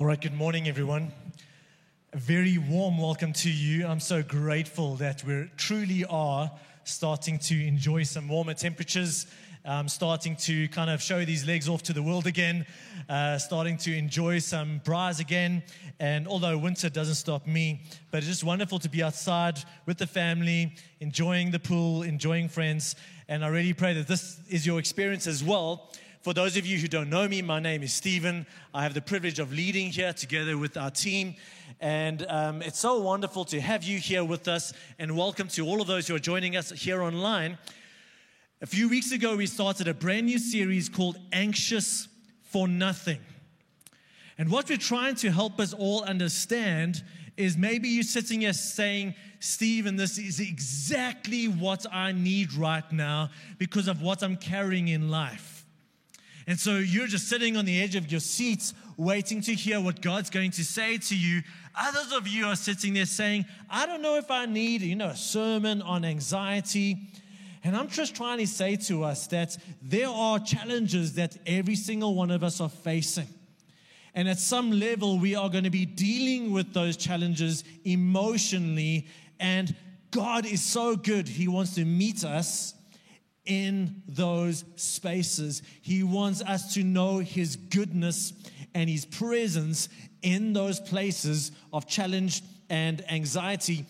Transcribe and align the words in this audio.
All 0.00 0.06
right, 0.06 0.18
good 0.18 0.32
morning, 0.32 0.66
everyone. 0.66 1.12
A 2.14 2.16
very 2.16 2.56
warm 2.56 2.96
welcome 2.96 3.34
to 3.34 3.50
you. 3.50 3.86
I'm 3.86 4.00
so 4.00 4.22
grateful 4.22 4.94
that 4.94 5.22
we 5.24 5.50
truly 5.58 6.06
are 6.06 6.50
starting 6.84 7.38
to 7.40 7.66
enjoy 7.66 8.04
some 8.04 8.26
warmer 8.26 8.54
temperatures, 8.54 9.26
um, 9.66 9.90
starting 9.90 10.36
to 10.36 10.68
kind 10.68 10.88
of 10.88 11.02
show 11.02 11.26
these 11.26 11.46
legs 11.46 11.68
off 11.68 11.82
to 11.82 11.92
the 11.92 12.02
world 12.02 12.26
again, 12.26 12.64
uh, 13.10 13.36
starting 13.36 13.76
to 13.76 13.94
enjoy 13.94 14.38
some 14.38 14.80
braais 14.86 15.20
again. 15.20 15.62
And 15.98 16.26
although 16.26 16.56
winter 16.56 16.88
doesn't 16.88 17.16
stop 17.16 17.46
me, 17.46 17.82
but 18.10 18.20
it's 18.20 18.26
just 18.26 18.42
wonderful 18.42 18.78
to 18.78 18.88
be 18.88 19.02
outside 19.02 19.58
with 19.84 19.98
the 19.98 20.06
family, 20.06 20.76
enjoying 21.00 21.50
the 21.50 21.58
pool, 21.58 22.04
enjoying 22.04 22.48
friends. 22.48 22.96
And 23.28 23.44
I 23.44 23.48
really 23.48 23.74
pray 23.74 23.92
that 23.92 24.08
this 24.08 24.40
is 24.48 24.64
your 24.64 24.78
experience 24.78 25.26
as 25.26 25.44
well. 25.44 25.90
For 26.22 26.34
those 26.34 26.58
of 26.58 26.66
you 26.66 26.76
who 26.76 26.86
don't 26.86 27.08
know 27.08 27.26
me, 27.26 27.40
my 27.40 27.60
name 27.60 27.82
is 27.82 27.94
Stephen. 27.94 28.44
I 28.74 28.82
have 28.82 28.92
the 28.92 29.00
privilege 29.00 29.38
of 29.38 29.54
leading 29.54 29.90
here 29.90 30.12
together 30.12 30.58
with 30.58 30.76
our 30.76 30.90
team. 30.90 31.34
And 31.80 32.26
um, 32.28 32.60
it's 32.60 32.78
so 32.78 33.00
wonderful 33.00 33.46
to 33.46 33.58
have 33.58 33.84
you 33.84 33.98
here 33.98 34.22
with 34.22 34.46
us. 34.46 34.74
And 34.98 35.16
welcome 35.16 35.48
to 35.48 35.66
all 35.66 35.80
of 35.80 35.86
those 35.86 36.06
who 36.06 36.14
are 36.14 36.18
joining 36.18 36.58
us 36.58 36.72
here 36.72 37.00
online. 37.00 37.56
A 38.60 38.66
few 38.66 38.90
weeks 38.90 39.12
ago, 39.12 39.34
we 39.34 39.46
started 39.46 39.88
a 39.88 39.94
brand 39.94 40.26
new 40.26 40.38
series 40.38 40.90
called 40.90 41.16
Anxious 41.32 42.06
for 42.42 42.68
Nothing. 42.68 43.20
And 44.36 44.50
what 44.50 44.68
we're 44.68 44.76
trying 44.76 45.14
to 45.16 45.30
help 45.30 45.58
us 45.58 45.72
all 45.72 46.04
understand 46.04 47.02
is 47.38 47.56
maybe 47.56 47.88
you're 47.88 48.02
sitting 48.02 48.42
here 48.42 48.52
saying, 48.52 49.14
Stephen, 49.38 49.96
this 49.96 50.18
is 50.18 50.38
exactly 50.38 51.46
what 51.46 51.86
I 51.90 52.12
need 52.12 52.52
right 52.52 52.92
now 52.92 53.30
because 53.56 53.88
of 53.88 54.02
what 54.02 54.22
I'm 54.22 54.36
carrying 54.36 54.88
in 54.88 55.10
life. 55.10 55.49
And 56.50 56.58
so 56.58 56.78
you're 56.78 57.06
just 57.06 57.28
sitting 57.28 57.56
on 57.56 57.64
the 57.64 57.80
edge 57.80 57.94
of 57.94 58.10
your 58.10 58.18
seats, 58.18 58.74
waiting 58.96 59.40
to 59.42 59.54
hear 59.54 59.80
what 59.80 60.00
God's 60.00 60.30
going 60.30 60.50
to 60.50 60.64
say 60.64 60.98
to 60.98 61.16
you. 61.16 61.42
Others 61.80 62.10
of 62.12 62.26
you 62.26 62.46
are 62.46 62.56
sitting 62.56 62.92
there 62.92 63.06
saying, 63.06 63.44
I 63.70 63.86
don't 63.86 64.02
know 64.02 64.16
if 64.16 64.32
I 64.32 64.46
need, 64.46 64.82
you 64.82 64.96
know, 64.96 65.10
a 65.10 65.16
sermon 65.16 65.80
on 65.80 66.04
anxiety. 66.04 66.98
And 67.62 67.76
I'm 67.76 67.86
just 67.86 68.16
trying 68.16 68.38
to 68.38 68.48
say 68.48 68.74
to 68.88 69.04
us 69.04 69.28
that 69.28 69.56
there 69.80 70.08
are 70.08 70.40
challenges 70.40 71.12
that 71.12 71.36
every 71.46 71.76
single 71.76 72.16
one 72.16 72.32
of 72.32 72.42
us 72.42 72.60
are 72.60 72.68
facing. 72.68 73.28
And 74.12 74.28
at 74.28 74.40
some 74.40 74.72
level, 74.72 75.20
we 75.20 75.36
are 75.36 75.50
going 75.50 75.62
to 75.62 75.70
be 75.70 75.86
dealing 75.86 76.50
with 76.50 76.74
those 76.74 76.96
challenges 76.96 77.62
emotionally. 77.84 79.06
And 79.38 79.76
God 80.10 80.46
is 80.46 80.62
so 80.64 80.96
good. 80.96 81.28
He 81.28 81.46
wants 81.46 81.76
to 81.76 81.84
meet 81.84 82.24
us 82.24 82.74
in 83.50 84.00
those 84.06 84.64
spaces. 84.76 85.62
He 85.82 86.04
wants 86.04 86.40
us 86.40 86.72
to 86.74 86.84
know 86.84 87.18
His 87.18 87.56
goodness 87.56 88.32
and 88.74 88.88
His 88.88 89.04
presence 89.04 89.88
in 90.22 90.52
those 90.52 90.78
places 90.78 91.50
of 91.72 91.88
challenge 91.88 92.42
and 92.70 93.04
anxiety. 93.10 93.84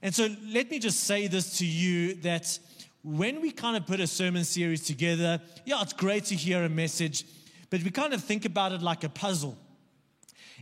And 0.00 0.14
so, 0.14 0.34
let 0.50 0.70
me 0.70 0.78
just 0.78 1.00
say 1.00 1.26
this 1.26 1.58
to 1.58 1.66
you 1.66 2.14
that 2.22 2.58
when 3.04 3.42
we 3.42 3.50
kind 3.50 3.76
of 3.76 3.86
put 3.86 4.00
a 4.00 4.06
sermon 4.06 4.44
series 4.44 4.86
together, 4.86 5.42
yeah, 5.66 5.82
it's 5.82 5.92
great 5.92 6.24
to 6.26 6.34
hear 6.34 6.64
a 6.64 6.70
message, 6.70 7.26
but 7.68 7.82
we 7.82 7.90
kind 7.90 8.14
of 8.14 8.24
think 8.24 8.46
about 8.46 8.72
it 8.72 8.80
like 8.80 9.04
a 9.04 9.10
puzzle 9.10 9.58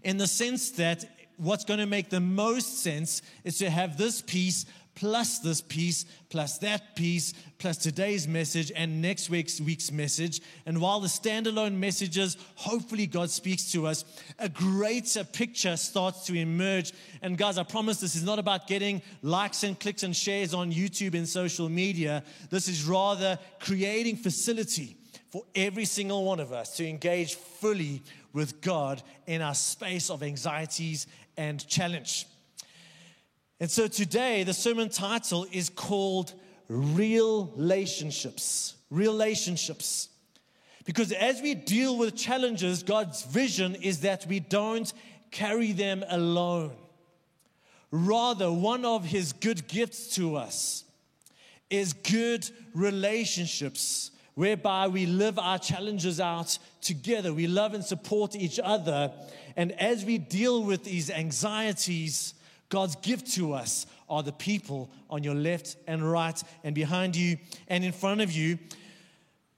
in 0.03 0.17
the 0.17 0.27
sense 0.27 0.73
that 0.73 1.05
what's 1.37 1.65
going 1.65 1.79
to 1.79 1.87
make 1.87 2.11
the 2.11 2.21
most 2.21 2.83
sense 2.83 3.23
is 3.45 3.59
to 3.59 3.71
have 3.71 3.97
this 3.97 4.23
piece 4.23 4.67
plus 5.01 5.39
this 5.39 5.63
piece, 5.63 6.05
plus 6.29 6.59
that 6.59 6.95
piece, 6.95 7.33
plus 7.57 7.79
today's 7.79 8.29
message 8.29 8.71
and 8.77 9.01
next 9.01 9.31
week's 9.31 9.59
week's 9.59 9.91
message. 9.91 10.43
And 10.67 10.79
while 10.79 11.01
the 11.01 11.09
standalone 11.09 11.75
messages, 11.77 12.37
hopefully 12.55 13.07
God 13.07 13.31
speaks 13.31 13.73
to 13.73 13.87
us, 13.87 14.05
a 14.39 14.51
greater 14.51 15.25
picture 15.25 15.79
starts 15.79 16.27
to 16.27 16.35
emerge. 16.35 16.93
And 17.23 17.39
guys, 17.39 17.57
I 17.57 17.63
promise 17.63 17.99
this 17.99 18.15
is 18.15 18.25
not 18.25 18.39
about 18.39 18.67
getting 18.67 19.01
likes 19.23 19.63
and 19.63 19.81
clicks 19.81 20.03
and 20.03 20.15
shares 20.15 20.53
on 20.53 20.71
YouTube 20.71 21.15
and 21.15 21.27
social 21.27 21.71
media. 21.71 22.23
This 22.51 22.69
is 22.69 22.85
rather 22.85 23.39
creating 23.59 24.17
facility 24.17 24.99
for 25.31 25.45
every 25.55 25.87
single 25.87 26.27
one 26.27 26.41
of 26.41 26.53
us 26.53 26.77
to 26.77 26.87
engage 26.87 27.37
fully 27.37 28.03
with 28.35 28.61
God 28.61 29.03
in 29.27 29.41
our 29.41 29.55
space 29.55 30.11
of 30.11 30.23
anxieties 30.23 31.07
and 31.39 31.67
challenge. 31.67 32.27
And 33.61 33.71
so 33.71 33.87
today, 33.87 34.43
the 34.43 34.55
sermon 34.55 34.89
title 34.89 35.47
is 35.53 35.69
called 35.69 36.33
Real 36.69 37.53
Relationships. 37.57 38.75
Relationships. 38.91 40.09
Because 40.87 41.13
as 41.13 41.43
we 41.43 41.55
deal 41.55 41.99
with 41.99 42.17
challenges, 42.17 42.83
God's 42.83 43.23
vision 43.25 43.75
is 43.75 44.01
that 44.01 44.27
we 44.27 44.41
don't 44.41 44.91
carry 45.31 45.73
them 45.73 46.03
alone. 46.09 46.73
Rather, 47.91 48.51
one 48.51 48.87
of 48.87 49.05
His 49.05 49.35
good 49.35 49.69
gifts 49.69 50.15
to 50.15 50.37
us 50.37 50.85
is 51.69 51.93
good 51.93 52.49
relationships 52.75 54.11
whereby 54.35 54.89
we 54.89 55.05
live 55.05 55.39
our 55.39 55.59
challenges 55.59 56.19
out 56.19 56.59
together. 56.81 57.35
We 57.35 57.47
love 57.47 57.75
and 57.75 57.85
support 57.85 58.35
each 58.35 58.59
other. 58.59 59.13
And 59.55 59.73
as 59.73 60.05
we 60.05 60.17
deal 60.17 60.65
with 60.65 60.85
these 60.85 61.11
anxieties, 61.11 62.35
God's 62.71 62.97
gift 62.97 63.33
to 63.33 63.53
us 63.53 63.87
are 64.09 64.23
the 64.23 64.33
people 64.33 64.91
on 65.11 65.23
your 65.23 65.35
left 65.35 65.77
and 65.87 66.11
right 66.11 66.43
and 66.65 66.75
behind 66.75 67.15
you 67.15 67.37
and 67.69 67.85
in 67.85 67.93
front 67.93 68.23
of 68.23 68.33
you. 68.33 68.59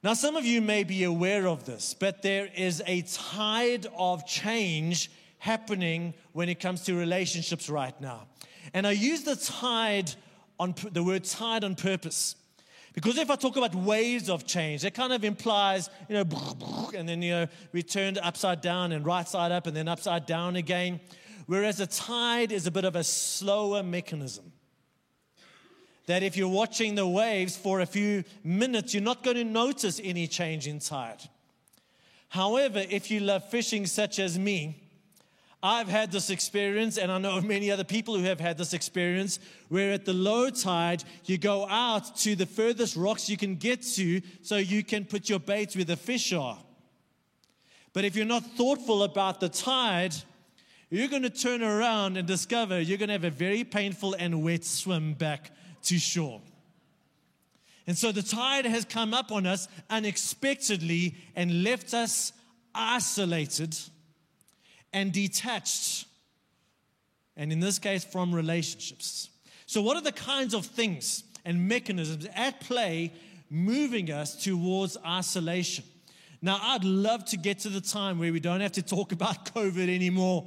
Now, 0.03 0.15
some 0.15 0.35
of 0.35 0.43
you 0.43 0.61
may 0.61 0.83
be 0.83 1.05
aware 1.05 1.47
of 1.47 1.63
this, 1.63 1.95
but 1.97 2.21
there 2.23 2.49
is 2.57 2.83
a 2.85 3.03
tide 3.03 3.87
of 3.97 4.27
change 4.27 5.09
happening 5.37 6.13
when 6.33 6.49
it 6.49 6.59
comes 6.59 6.81
to 6.83 6.95
relationships 6.95 7.69
right 7.69 7.99
now. 8.01 8.27
And 8.73 8.85
I 8.85 8.91
use 8.91 9.23
the 9.23 9.35
tide 9.35 10.13
on 10.59 10.75
the 10.91 11.03
word 11.03 11.23
tide 11.23 11.63
on 11.63 11.75
purpose. 11.75 12.35
Because 12.93 13.17
if 13.17 13.29
I 13.29 13.35
talk 13.35 13.57
about 13.57 13.73
waves 13.75 14.29
of 14.29 14.45
change, 14.45 14.85
it 14.85 14.93
kind 14.93 15.13
of 15.13 15.23
implies, 15.23 15.89
you 16.09 16.15
know, 16.15 16.25
and 16.95 17.07
then, 17.07 17.21
you 17.21 17.31
know, 17.31 17.47
we 17.71 17.83
turned 17.83 18.17
upside 18.17 18.61
down 18.61 18.91
and 18.91 19.05
right 19.05 19.27
side 19.27 19.51
up 19.51 19.67
and 19.67 19.75
then 19.75 19.87
upside 19.87 20.25
down 20.25 20.55
again 20.55 20.99
whereas 21.45 21.79
a 21.79 21.87
tide 21.87 22.51
is 22.51 22.67
a 22.67 22.71
bit 22.71 22.85
of 22.85 22.95
a 22.95 23.03
slower 23.03 23.83
mechanism. 23.83 24.51
That 26.05 26.23
if 26.23 26.35
you're 26.35 26.49
watching 26.49 26.95
the 26.95 27.07
waves 27.07 27.55
for 27.55 27.79
a 27.79 27.85
few 27.85 28.23
minutes, 28.43 28.93
you're 28.93 29.03
not 29.03 29.23
going 29.23 29.37
to 29.37 29.43
notice 29.43 30.01
any 30.03 30.27
change 30.27 30.67
in 30.67 30.79
tide. 30.79 31.21
However, 32.29 32.83
if 32.89 33.11
you 33.11 33.19
love 33.19 33.47
fishing, 33.49 33.85
such 33.85 34.19
as 34.19 34.37
me, 34.37 34.83
I've 35.61 35.87
had 35.87 36.11
this 36.11 36.29
experience, 36.29 36.97
and 36.97 37.09
I 37.09 37.17
know 37.19 37.39
many 37.55 37.71
other 37.71 37.85
people 37.85 38.17
who 38.17 38.23
have 38.23 38.41
had 38.41 38.57
this 38.57 38.73
experience, 38.73 39.39
where 39.69 39.93
at 39.93 40.03
the 40.03 40.13
low 40.13 40.49
tide, 40.49 41.03
you 41.25 41.37
go 41.37 41.65
out 41.69 42.17
to 42.17 42.35
the 42.35 42.45
furthest 42.45 42.97
rocks 42.97 43.29
you 43.29 43.37
can 43.37 43.55
get 43.55 43.81
to 43.93 44.21
so 44.41 44.57
you 44.57 44.83
can 44.83 45.05
put 45.05 45.29
your 45.29 45.39
bait 45.39 45.73
where 45.75 45.85
the 45.85 45.95
fish 45.95 46.33
are. 46.33 46.59
But 47.93 48.03
if 48.03 48.15
you're 48.15 48.25
not 48.25 48.43
thoughtful 48.57 49.03
about 49.03 49.39
the 49.39 49.49
tide, 49.49 50.15
you're 50.93 51.07
going 51.07 51.23
to 51.23 51.29
turn 51.29 51.63
around 51.63 52.17
and 52.17 52.27
discover 52.27 52.79
you're 52.79 52.99
going 52.99 53.09
to 53.09 53.13
have 53.13 53.23
a 53.23 53.31
very 53.31 53.63
painful 53.63 54.13
and 54.13 54.43
wet 54.43 54.63
swim 54.63 55.13
back 55.13 55.49
to 55.81 55.97
shore. 55.97 56.39
And 57.87 57.97
so 57.97 58.11
the 58.11 58.21
tide 58.21 58.65
has 58.65 58.85
come 58.85 59.11
up 59.11 59.31
on 59.31 59.47
us 59.47 59.67
unexpectedly 59.89 61.15
and 61.35 61.63
left 61.63 61.95
us 61.95 62.31
isolated 62.75 63.75
and 64.93 65.11
detached. 65.11 66.05
And 67.35 67.51
in 67.51 67.59
this 67.59 67.79
case, 67.79 68.03
from 68.03 68.33
relationships. 68.33 69.29
So, 69.65 69.81
what 69.81 69.97
are 69.97 70.03
the 70.03 70.11
kinds 70.11 70.53
of 70.53 70.63
things 70.63 71.23
and 71.43 71.67
mechanisms 71.67 72.27
at 72.35 72.59
play 72.59 73.11
moving 73.49 74.11
us 74.11 74.43
towards 74.43 74.95
isolation? 75.03 75.85
Now, 76.39 76.59
I'd 76.61 76.83
love 76.83 77.25
to 77.25 77.37
get 77.37 77.59
to 77.59 77.69
the 77.69 77.81
time 77.81 78.19
where 78.19 78.31
we 78.31 78.39
don't 78.39 78.61
have 78.61 78.73
to 78.73 78.83
talk 78.83 79.11
about 79.11 79.45
COVID 79.55 79.93
anymore 79.93 80.45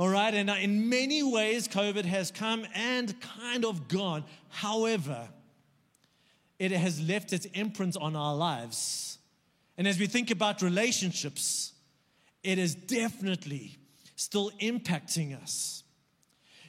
all 0.00 0.08
right, 0.08 0.32
and 0.32 0.48
uh, 0.48 0.54
in 0.54 0.88
many 0.88 1.22
ways, 1.22 1.68
COVID 1.68 2.06
has 2.06 2.30
come 2.30 2.66
and 2.74 3.14
kind 3.20 3.66
of 3.66 3.86
gone. 3.86 4.24
However, 4.48 5.28
it 6.58 6.70
has 6.70 7.06
left 7.06 7.34
its 7.34 7.44
imprint 7.52 7.98
on 8.00 8.16
our 8.16 8.34
lives. 8.34 9.18
And 9.76 9.86
as 9.86 9.98
we 9.98 10.06
think 10.06 10.30
about 10.30 10.62
relationships, 10.62 11.74
it 12.42 12.58
is 12.58 12.74
definitely 12.74 13.76
still 14.16 14.50
impacting 14.62 15.38
us. 15.38 15.84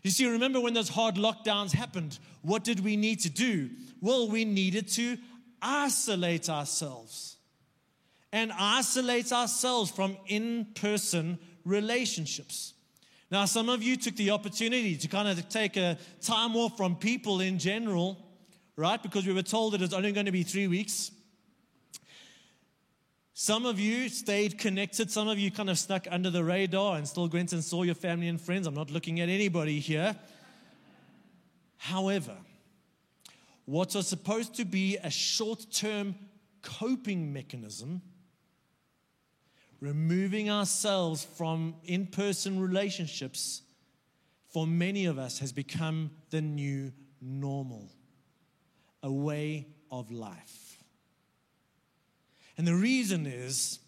You 0.03 0.11
see, 0.11 0.29
remember 0.29 0.59
when 0.59 0.73
those 0.73 0.89
hard 0.89 1.15
lockdowns 1.15 1.71
happened, 1.71 2.19
what 2.41 2.65
did 2.65 2.81
we 2.81 2.97
need 2.97 3.21
to 3.21 3.29
do? 3.29 3.69
Well, 4.01 4.27
we 4.27 4.43
needed 4.43 4.89
to 4.89 5.17
isolate 5.61 6.49
ourselves 6.49 7.37
and 8.33 8.51
isolate 8.51 9.31
ourselves 9.31 9.89
from 9.89 10.17
in 10.27 10.65
person 10.75 11.39
relationships. 11.63 12.73
Now, 13.31 13.45
some 13.45 13.69
of 13.69 13.81
you 13.81 13.95
took 13.95 14.17
the 14.17 14.31
opportunity 14.31 14.97
to 14.97 15.07
kind 15.07 15.29
of 15.29 15.47
take 15.47 15.77
a 15.77 15.97
time 16.21 16.53
off 16.57 16.75
from 16.75 16.97
people 16.97 17.39
in 17.39 17.57
general, 17.57 18.17
right? 18.75 19.01
Because 19.01 19.25
we 19.25 19.31
were 19.31 19.41
told 19.41 19.71
that 19.73 19.81
it's 19.81 19.93
only 19.93 20.11
going 20.11 20.25
to 20.25 20.33
be 20.33 20.43
three 20.43 20.67
weeks. 20.67 21.11
Some 23.33 23.65
of 23.65 23.79
you 23.79 24.09
stayed 24.09 24.59
connected. 24.59 25.09
Some 25.09 25.29
of 25.29 25.39
you 25.39 25.49
kind 25.49 25.69
of 25.69 25.79
stuck 25.79 26.07
under 26.11 26.29
the 26.29 26.43
radar 26.43 26.97
and 26.97 27.07
still 27.07 27.29
went 27.29 27.53
and 27.53 27.63
saw 27.63 27.83
your 27.83 27.95
family 27.95 28.27
and 28.27 28.39
friends. 28.39 28.67
I'm 28.67 28.75
not 28.75 28.91
looking 28.91 29.21
at 29.21 29.29
anybody 29.29 29.79
here. 29.79 30.13
However, 31.77 32.35
what 33.63 33.95
was 33.95 34.07
supposed 34.07 34.55
to 34.55 34.65
be 34.65 34.97
a 34.97 35.09
short 35.09 35.67
term 35.71 36.15
coping 36.61 37.31
mechanism, 37.31 38.01
removing 39.81 40.49
ourselves 40.49 41.25
from 41.35 41.73
in 41.83 42.05
person 42.05 42.59
relationships, 42.59 43.63
for 44.49 44.67
many 44.67 45.05
of 45.05 45.17
us 45.17 45.39
has 45.39 45.51
become 45.51 46.11
the 46.29 46.39
new 46.39 46.93
normal, 47.19 47.89
a 49.01 49.11
way 49.11 49.67
of 49.89 50.11
life. 50.11 50.77
And 52.57 52.67
the 52.67 52.75
reason 52.75 53.25
is 53.25 53.79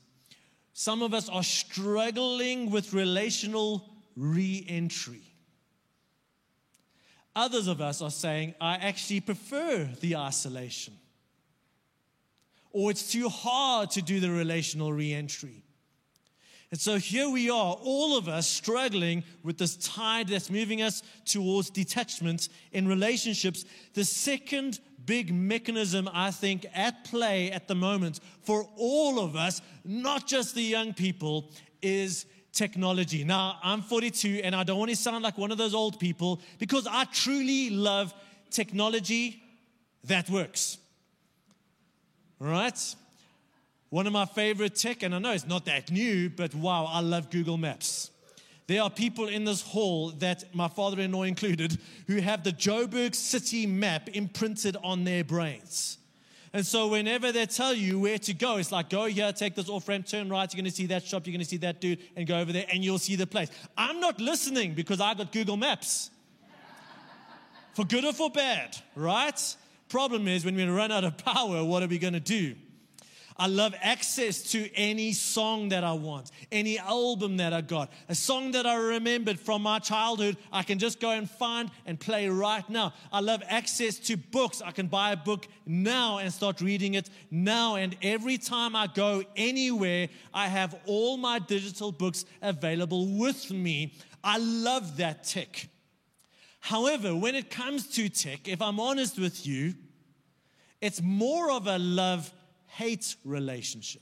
some 0.73 1.03
of 1.03 1.13
us 1.13 1.29
are 1.29 1.43
struggling 1.43 2.71
with 2.71 2.93
relational 2.93 3.87
re 4.15 4.65
entry. 4.67 5.21
Others 7.35 7.67
of 7.67 7.81
us 7.81 8.01
are 8.01 8.11
saying, 8.11 8.55
I 8.59 8.75
actually 8.75 9.19
prefer 9.19 9.89
the 10.01 10.15
isolation. 10.15 10.93
Or 12.71 12.89
it's 12.89 13.11
too 13.11 13.29
hard 13.29 13.91
to 13.91 14.01
do 14.01 14.19
the 14.19 14.31
relational 14.31 14.91
re 14.91 15.13
entry. 15.13 15.63
And 16.73 16.81
so 16.81 16.97
here 16.97 17.29
we 17.29 17.51
are, 17.51 17.77
all 17.83 18.17
of 18.17 18.27
us 18.27 18.47
struggling 18.47 19.23
with 19.43 19.59
this 19.59 19.75
tide 19.75 20.29
that's 20.29 20.49
moving 20.49 20.81
us 20.81 21.03
towards 21.23 21.69
detachment 21.69 22.49
in 22.71 22.87
relationships. 22.87 23.63
The 23.93 24.03
second 24.03 24.79
big 25.05 25.31
mechanism, 25.31 26.09
I 26.11 26.31
think, 26.31 26.65
at 26.73 27.03
play 27.03 27.51
at 27.51 27.67
the 27.67 27.75
moment 27.75 28.21
for 28.41 28.67
all 28.75 29.19
of 29.19 29.35
us, 29.35 29.61
not 29.85 30.25
just 30.25 30.55
the 30.55 30.63
young 30.63 30.95
people, 30.95 31.51
is 31.83 32.25
technology. 32.53 33.23
Now, 33.23 33.59
I'm 33.61 33.83
42 33.83 34.41
and 34.43 34.55
I 34.55 34.63
don't 34.63 34.79
want 34.79 34.89
to 34.89 34.97
sound 34.97 35.23
like 35.23 35.37
one 35.37 35.51
of 35.51 35.59
those 35.59 35.75
old 35.75 35.99
people 35.99 36.41
because 36.57 36.87
I 36.89 37.03
truly 37.03 37.69
love 37.69 38.15
technology 38.49 39.43
that 40.05 40.27
works. 40.27 40.79
Right? 42.39 42.95
One 43.93 44.07
of 44.07 44.13
my 44.13 44.25
favorite 44.25 44.73
tech, 44.73 45.03
and 45.03 45.13
I 45.13 45.19
know 45.19 45.33
it's 45.33 45.45
not 45.45 45.65
that 45.65 45.91
new, 45.91 46.27
but 46.27 46.55
wow, 46.55 46.85
I 46.85 47.01
love 47.01 47.29
Google 47.29 47.57
Maps. 47.57 48.09
There 48.65 48.81
are 48.81 48.89
people 48.89 49.27
in 49.27 49.45
this 49.45 49.61
hall 49.61 50.09
that, 50.17 50.45
my 50.51 50.67
father 50.67 50.99
in 50.99 51.11
law 51.11 51.21
included, 51.21 51.77
who 52.07 52.19
have 52.19 52.43
the 52.43 52.53
Joburg 52.53 53.13
city 53.13 53.67
map 53.67 54.09
imprinted 54.09 54.77
on 54.83 55.03
their 55.03 55.23
brains. 55.23 55.99
And 56.53 56.65
so, 56.65 56.87
whenever 56.87 57.31
they 57.31 57.45
tell 57.45 57.75
you 57.75 57.99
where 57.99 58.17
to 58.17 58.33
go, 58.33 58.57
it's 58.57 58.71
like, 58.71 58.89
go 58.89 59.05
here, 59.05 59.31
take 59.31 59.53
this 59.53 59.69
off 59.69 59.87
ramp, 59.87 60.07
turn 60.07 60.27
right, 60.27 60.51
you're 60.51 60.59
going 60.59 60.71
to 60.71 60.75
see 60.75 60.87
that 60.87 61.03
shop, 61.03 61.27
you're 61.27 61.33
going 61.33 61.45
to 61.45 61.47
see 61.47 61.57
that 61.57 61.79
dude, 61.79 61.99
and 62.15 62.25
go 62.25 62.39
over 62.39 62.51
there, 62.51 62.65
and 62.73 62.83
you'll 62.83 62.97
see 62.97 63.15
the 63.15 63.27
place. 63.27 63.51
I'm 63.77 63.99
not 63.99 64.19
listening 64.19 64.73
because 64.73 65.01
I 65.01 65.13
got 65.13 65.31
Google 65.31 65.55
Maps. 65.55 66.09
for 67.75 67.85
good 67.85 68.05
or 68.05 68.13
for 68.13 68.31
bad, 68.31 68.75
right? 68.95 69.55
Problem 69.87 70.27
is, 70.27 70.43
when 70.43 70.55
we 70.55 70.65
run 70.65 70.91
out 70.91 71.03
of 71.03 71.15
power, 71.17 71.63
what 71.63 71.83
are 71.83 71.87
we 71.87 71.99
going 71.99 72.13
to 72.13 72.19
do? 72.19 72.55
I 73.37 73.47
love 73.47 73.73
access 73.81 74.51
to 74.51 74.71
any 74.75 75.11
song 75.13 75.69
that 75.69 75.83
I 75.83 75.93
want, 75.93 76.31
any 76.51 76.77
album 76.77 77.37
that 77.37 77.53
I 77.53 77.61
got, 77.61 77.91
a 78.07 78.15
song 78.15 78.51
that 78.51 78.65
I 78.65 78.75
remembered 78.75 79.39
from 79.39 79.63
my 79.63 79.79
childhood, 79.79 80.37
I 80.51 80.63
can 80.63 80.77
just 80.77 80.99
go 80.99 81.11
and 81.11 81.29
find 81.29 81.71
and 81.85 81.99
play 81.99 82.29
right 82.29 82.67
now. 82.69 82.93
I 83.11 83.21
love 83.21 83.41
access 83.47 83.97
to 83.99 84.17
books. 84.17 84.61
I 84.61 84.71
can 84.71 84.87
buy 84.87 85.11
a 85.11 85.17
book 85.17 85.47
now 85.65 86.19
and 86.19 86.31
start 86.31 86.61
reading 86.61 86.93
it 86.93 87.09
now. 87.31 87.75
And 87.75 87.95
every 88.01 88.37
time 88.37 88.75
I 88.75 88.87
go 88.87 89.23
anywhere, 89.35 90.09
I 90.33 90.47
have 90.47 90.75
all 90.85 91.17
my 91.17 91.39
digital 91.39 91.91
books 91.91 92.25
available 92.41 93.07
with 93.07 93.49
me. 93.51 93.93
I 94.23 94.37
love 94.37 94.97
that 94.97 95.23
tech. 95.23 95.69
However, 96.59 97.13
when 97.15 97.35
it 97.35 97.49
comes 97.49 97.87
to 97.95 98.07
tech, 98.07 98.47
if 98.47 98.61
I'm 98.61 98.79
honest 98.79 99.19
with 99.19 99.45
you, 99.45 99.73
it's 100.79 101.01
more 101.01 101.51
of 101.51 101.67
a 101.67 101.77
love 101.77 102.31
hate 102.75 103.15
relationship. 103.23 104.01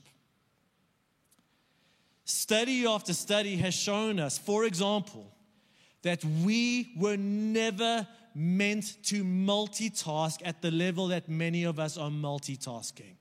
Study 2.24 2.86
after 2.86 3.12
study 3.12 3.56
has 3.56 3.74
shown 3.74 4.18
us, 4.18 4.38
for 4.38 4.64
example, 4.64 5.30
that 6.02 6.24
we 6.24 6.92
were 6.96 7.16
never 7.16 8.06
meant 8.34 8.96
to 9.04 9.24
multitask 9.24 10.40
at 10.44 10.62
the 10.62 10.70
level 10.70 11.08
that 11.08 11.28
many 11.28 11.64
of 11.64 11.78
us 11.78 11.98
are 11.98 12.10
multitasking. 12.10 13.16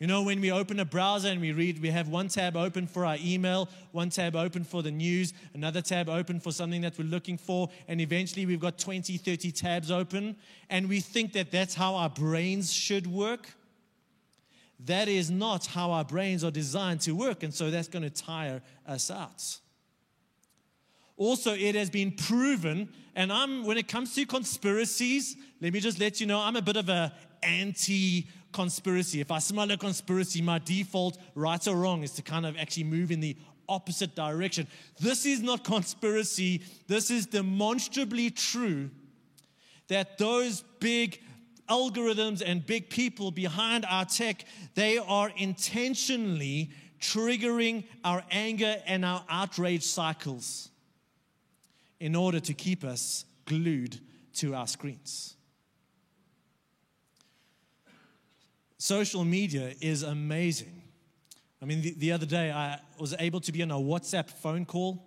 You 0.00 0.08
know, 0.08 0.22
when 0.22 0.40
we 0.40 0.50
open 0.50 0.80
a 0.80 0.84
browser 0.84 1.28
and 1.28 1.40
we 1.40 1.52
read, 1.52 1.80
we 1.80 1.88
have 1.90 2.08
one 2.08 2.26
tab 2.26 2.56
open 2.56 2.88
for 2.88 3.06
our 3.06 3.16
email, 3.24 3.68
one 3.92 4.10
tab 4.10 4.34
open 4.34 4.64
for 4.64 4.82
the 4.82 4.90
news, 4.90 5.32
another 5.54 5.80
tab 5.80 6.08
open 6.08 6.40
for 6.40 6.50
something 6.50 6.80
that 6.80 6.98
we're 6.98 7.04
looking 7.04 7.38
for, 7.38 7.70
and 7.86 8.00
eventually 8.00 8.44
we've 8.44 8.60
got 8.60 8.76
20, 8.76 9.16
30 9.16 9.52
tabs 9.52 9.92
open, 9.92 10.36
and 10.68 10.88
we 10.88 10.98
think 10.98 11.32
that 11.34 11.52
that's 11.52 11.74
how 11.74 11.94
our 11.94 12.10
brains 12.10 12.72
should 12.72 13.06
work. 13.06 13.48
That 14.86 15.08
is 15.08 15.30
not 15.30 15.66
how 15.66 15.92
our 15.92 16.04
brains 16.04 16.44
are 16.44 16.50
designed 16.50 17.00
to 17.02 17.12
work, 17.12 17.42
and 17.42 17.54
so 17.54 17.70
that's 17.70 17.88
going 17.88 18.02
to 18.02 18.10
tire 18.10 18.62
us 18.86 19.10
out. 19.10 19.58
Also, 21.16 21.54
it 21.54 21.74
has 21.74 21.90
been 21.90 22.12
proven, 22.12 22.88
and 23.14 23.32
I'm 23.32 23.64
when 23.64 23.78
it 23.78 23.88
comes 23.88 24.14
to 24.16 24.26
conspiracies, 24.26 25.36
let 25.60 25.72
me 25.72 25.80
just 25.80 26.00
let 26.00 26.20
you 26.20 26.26
know 26.26 26.40
I'm 26.40 26.56
a 26.56 26.62
bit 26.62 26.76
of 26.76 26.88
a 26.88 27.12
anti 27.42 28.26
conspiracy. 28.52 29.20
If 29.20 29.30
I 29.30 29.38
smell 29.38 29.70
a 29.70 29.76
conspiracy, 29.76 30.42
my 30.42 30.58
default, 30.58 31.18
right 31.34 31.66
or 31.66 31.76
wrong, 31.76 32.02
is 32.02 32.12
to 32.12 32.22
kind 32.22 32.44
of 32.44 32.56
actually 32.56 32.84
move 32.84 33.10
in 33.10 33.20
the 33.20 33.36
opposite 33.68 34.14
direction. 34.14 34.66
This 35.00 35.24
is 35.24 35.40
not 35.40 35.64
conspiracy. 35.64 36.62
This 36.86 37.10
is 37.10 37.26
demonstrably 37.26 38.30
true 38.30 38.90
that 39.88 40.18
those 40.18 40.62
big 40.80 41.20
algorithms 41.68 42.42
and 42.44 42.64
big 42.64 42.90
people 42.90 43.30
behind 43.30 43.84
our 43.88 44.04
tech, 44.04 44.44
they 44.74 44.98
are 44.98 45.30
intentionally 45.36 46.70
triggering 47.00 47.84
our 48.04 48.24
anger 48.30 48.76
and 48.86 49.04
our 49.04 49.24
outrage 49.28 49.84
cycles 49.84 50.70
in 52.00 52.14
order 52.14 52.40
to 52.40 52.54
keep 52.54 52.84
us 52.84 53.24
glued 53.44 53.98
to 54.34 54.54
our 54.54 54.66
screens. 54.66 55.36
Social 58.78 59.24
media 59.24 59.72
is 59.80 60.02
amazing. 60.02 60.82
I 61.62 61.64
mean, 61.64 61.80
the, 61.80 61.94
the 61.96 62.12
other 62.12 62.26
day 62.26 62.50
I 62.50 62.78
was 62.98 63.14
able 63.18 63.40
to 63.40 63.52
be 63.52 63.62
on 63.62 63.70
a 63.70 63.76
WhatsApp 63.78 64.28
phone 64.28 64.66
call 64.66 65.02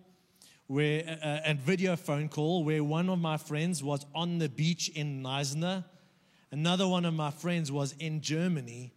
where 0.66 1.04
uh, 1.08 1.26
uh, 1.26 1.40
a, 1.46 1.52
a 1.52 1.54
video 1.54 1.96
phone 1.96 2.30
call 2.30 2.64
where 2.64 2.84
one 2.84 3.10
of 3.10 3.20
my 3.20 3.38
friends 3.38 3.84
was 3.84 4.06
on 4.16 4.40
the 4.40 4.50
beach 4.50 4.90
in 4.90 5.22
Knysna 5.22 5.86
Another 6.52 6.88
one 6.88 7.06
of 7.06 7.14
my 7.14 7.32
friends 7.32 7.72
was 7.72 7.94
in 8.00 8.22
Germany, 8.22 8.94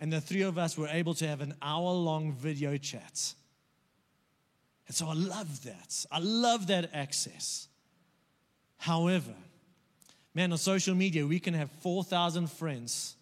and 0.00 0.12
the 0.12 0.20
three 0.20 0.42
of 0.42 0.58
us 0.58 0.78
were 0.78 0.88
able 0.88 1.14
to 1.14 1.26
have 1.26 1.40
an 1.40 1.54
hour 1.60 1.92
long 1.92 2.32
video 2.32 2.76
chat. 2.76 3.34
And 4.86 4.94
so 4.94 5.08
I 5.08 5.14
love 5.14 5.64
that. 5.64 6.06
I 6.10 6.18
love 6.20 6.68
that 6.68 6.90
access. 6.92 7.68
However, 8.78 9.34
man, 10.34 10.52
on 10.52 10.58
social 10.58 10.94
media, 10.94 11.26
we 11.26 11.40
can 11.40 11.54
have 11.54 11.70
4,000 11.80 12.50
friends. 12.50 13.16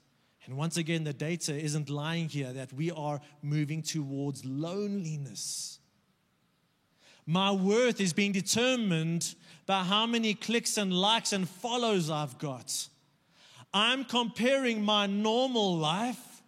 And 0.47 0.57
once 0.57 0.77
again, 0.77 1.05
the 1.05 1.13
data 1.13 1.55
isn't 1.55 1.89
lying 1.89 2.29
here 2.29 2.53
that 2.53 2.73
we 2.73 2.91
are 2.91 3.21
moving 3.41 3.83
towards 3.83 4.45
loneliness. 4.45 5.79
My 7.27 7.51
worth 7.51 8.01
is 8.01 8.13
being 8.13 8.33
determined 8.33 9.35
by 9.65 9.83
how 9.85 10.07
many 10.07 10.35
clicks 10.35 10.77
and 10.77 10.93
likes 10.93 11.33
and 11.33 11.49
follows 11.49 12.11
I've 12.11 12.37
got. 12.39 12.89
I'm 13.75 14.05
comparing 14.05 14.85
my 14.85 15.09
normal 15.09 15.77
life 15.77 16.43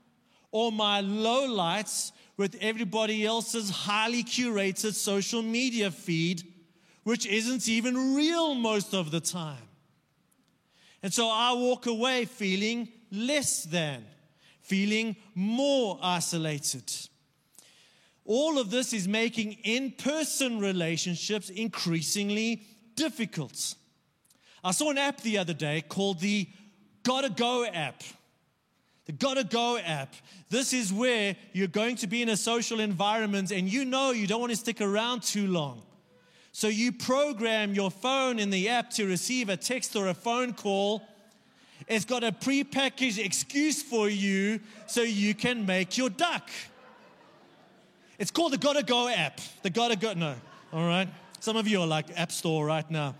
or 0.53 0.71
my 0.71 1.03
lowlights 1.03 2.13
with 2.37 2.57
everybody 2.61 3.27
else's 3.27 3.69
highly 3.69 4.23
curated 4.23 4.95
social 4.95 5.43
media 5.43 5.91
feed, 5.91 6.45
which 7.03 7.27
isn't 7.27 7.69
even 7.69 8.15
real 8.15 8.55
most 8.55 8.95
of 8.95 9.11
the 9.11 9.21
time. 9.21 9.69
And 11.03 11.13
so 11.13 11.29
I 11.29 11.53
walk 11.55 11.87
away 11.87 12.27
feeling 12.27 12.89
less 13.11 13.65
than, 13.65 14.05
feeling 14.63 15.17
more 15.35 15.99
isolated. 16.01 16.93
All 18.25 18.59
of 18.59 18.71
this 18.71 18.93
is 18.93 19.09
making 19.09 19.53
in 19.65 19.93
person 19.93 20.61
relationships 20.61 21.51
increasingly 21.51 22.63
difficult. 22.95 23.75
I 24.63 24.71
saw 24.73 24.91
an 24.91 24.99
app 24.99 25.21
the 25.23 25.39
other 25.39 25.55
day 25.55 25.83
called 25.83 26.21
the 26.21 26.49
Gotta 27.07 27.31
Go 27.31 27.65
app. 27.65 28.03
The 29.05 29.13
Gotta 29.13 29.45
Go 29.45 29.79
app. 29.79 30.13
This 30.51 30.73
is 30.73 30.93
where 30.93 31.37
you're 31.53 31.69
going 31.69 31.95
to 31.97 32.09
be 32.09 32.21
in 32.21 32.29
a 32.29 32.37
social 32.37 32.81
environment 32.81 33.53
and 33.53 33.73
you 33.73 33.85
know 33.85 34.11
you 34.11 34.27
don't 34.27 34.41
want 34.41 34.51
to 34.51 34.57
stick 34.57 34.81
around 34.81 35.23
too 35.23 35.47
long. 35.47 35.83
So 36.51 36.67
you 36.67 36.91
program 36.91 37.75
your 37.75 37.93
phone 37.93 38.41
in 38.41 38.51
the 38.51 38.69
app 38.71 38.91
to 38.95 39.07
receive 39.07 39.49
a 39.51 39.57
text 39.57 39.95
or 39.95 40.09
a 40.09 40.15
phone 40.15 40.53
call. 40.53 41.01
It's 41.87 42.05
got 42.05 42.25
a 42.25 42.33
prepackaged 42.33 43.25
excuse 43.25 43.85
for 43.85 44.09
you 44.09 44.59
so 44.89 45.03
you 45.03 45.33
can 45.33 45.65
make 45.65 45.97
your 45.97 46.11
duck. 46.11 46.51
It's 48.19 48.33
called 48.33 48.53
the 48.53 48.59
Gotta 48.59 48.83
Go 48.83 49.09
app. 49.09 49.41
The 49.63 49.71
Gotta 49.71 49.95
Go, 49.95 50.15
no, 50.15 50.35
all 50.73 50.89
right? 50.89 51.09
Some 51.39 51.57
of 51.57 51.69
you 51.69 51.83
are 51.83 51.87
like 51.87 52.19
App 52.19 52.33
Store 52.33 52.67
right 52.67 52.91
now. 52.91 53.15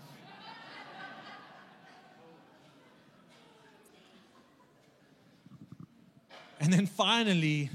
And 6.59 6.73
then 6.73 6.87
finally, 6.87 7.69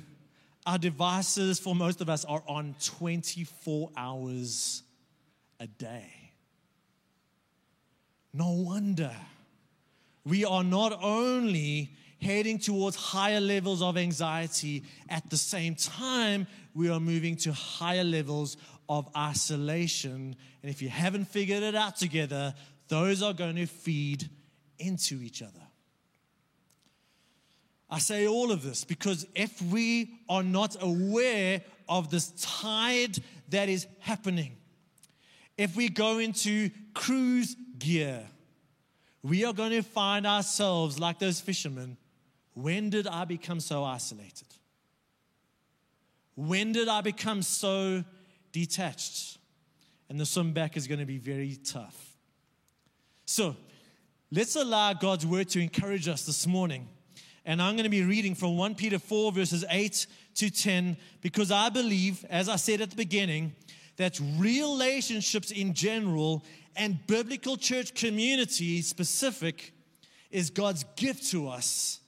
our 0.66 0.78
devices 0.78 1.58
for 1.58 1.74
most 1.74 2.00
of 2.00 2.08
us 2.08 2.24
are 2.24 2.42
on 2.46 2.74
24 2.84 3.90
hours 3.96 4.82
a 5.60 5.66
day. 5.66 6.12
No 8.32 8.50
wonder 8.52 9.14
we 10.24 10.44
are 10.44 10.64
not 10.64 10.98
only 11.02 11.90
heading 12.20 12.58
towards 12.58 12.96
higher 12.96 13.40
levels 13.40 13.82
of 13.82 13.96
anxiety, 13.96 14.84
at 15.08 15.28
the 15.28 15.36
same 15.36 15.74
time, 15.74 16.46
we 16.74 16.88
are 16.88 17.00
moving 17.00 17.36
to 17.36 17.52
higher 17.52 18.04
levels 18.04 18.56
of 18.88 19.08
isolation. 19.16 20.36
And 20.62 20.70
if 20.70 20.80
you 20.80 20.88
haven't 20.88 21.24
figured 21.26 21.64
it 21.64 21.74
out 21.74 21.96
together, 21.96 22.54
those 22.88 23.22
are 23.22 23.32
going 23.32 23.56
to 23.56 23.66
feed 23.66 24.28
into 24.78 25.20
each 25.22 25.42
other. 25.42 25.66
I 27.92 27.98
say 27.98 28.26
all 28.26 28.50
of 28.50 28.62
this 28.62 28.84
because 28.84 29.26
if 29.34 29.60
we 29.60 30.14
are 30.26 30.42
not 30.42 30.76
aware 30.80 31.60
of 31.90 32.10
this 32.10 32.32
tide 32.40 33.18
that 33.50 33.68
is 33.68 33.86
happening, 33.98 34.56
if 35.58 35.76
we 35.76 35.90
go 35.90 36.18
into 36.18 36.70
cruise 36.94 37.54
gear, 37.78 38.22
we 39.22 39.44
are 39.44 39.52
going 39.52 39.72
to 39.72 39.82
find 39.82 40.26
ourselves 40.26 40.98
like 40.98 41.18
those 41.18 41.38
fishermen. 41.38 41.98
When 42.54 42.88
did 42.88 43.06
I 43.06 43.26
become 43.26 43.60
so 43.60 43.84
isolated? 43.84 44.48
When 46.34 46.72
did 46.72 46.88
I 46.88 47.02
become 47.02 47.42
so 47.42 48.04
detached? 48.52 49.36
And 50.08 50.18
the 50.18 50.24
swim 50.24 50.54
back 50.54 50.78
is 50.78 50.86
going 50.86 51.00
to 51.00 51.06
be 51.06 51.18
very 51.18 51.56
tough. 51.56 52.16
So, 53.26 53.54
let's 54.30 54.56
allow 54.56 54.94
God's 54.94 55.26
word 55.26 55.50
to 55.50 55.60
encourage 55.60 56.08
us 56.08 56.24
this 56.24 56.46
morning 56.46 56.88
and 57.44 57.60
I'm 57.60 57.74
going 57.74 57.84
to 57.84 57.90
be 57.90 58.04
reading 58.04 58.34
from 58.34 58.56
1 58.56 58.76
Peter 58.76 58.98
4, 58.98 59.32
verses 59.32 59.64
8 59.68 60.06
to 60.36 60.50
10, 60.50 60.96
because 61.20 61.50
I 61.50 61.68
believe, 61.68 62.24
as 62.30 62.48
I 62.48 62.56
said 62.56 62.80
at 62.80 62.90
the 62.90 62.96
beginning, 62.96 63.54
that 63.96 64.20
relationships 64.38 65.50
in 65.50 65.74
general 65.74 66.44
and 66.76 66.98
biblical 67.06 67.56
church 67.56 67.94
community 67.94 68.80
specific 68.82 69.72
is 70.30 70.50
God's 70.50 70.84
gift 70.96 71.30
to 71.30 71.48
us, 71.48 72.00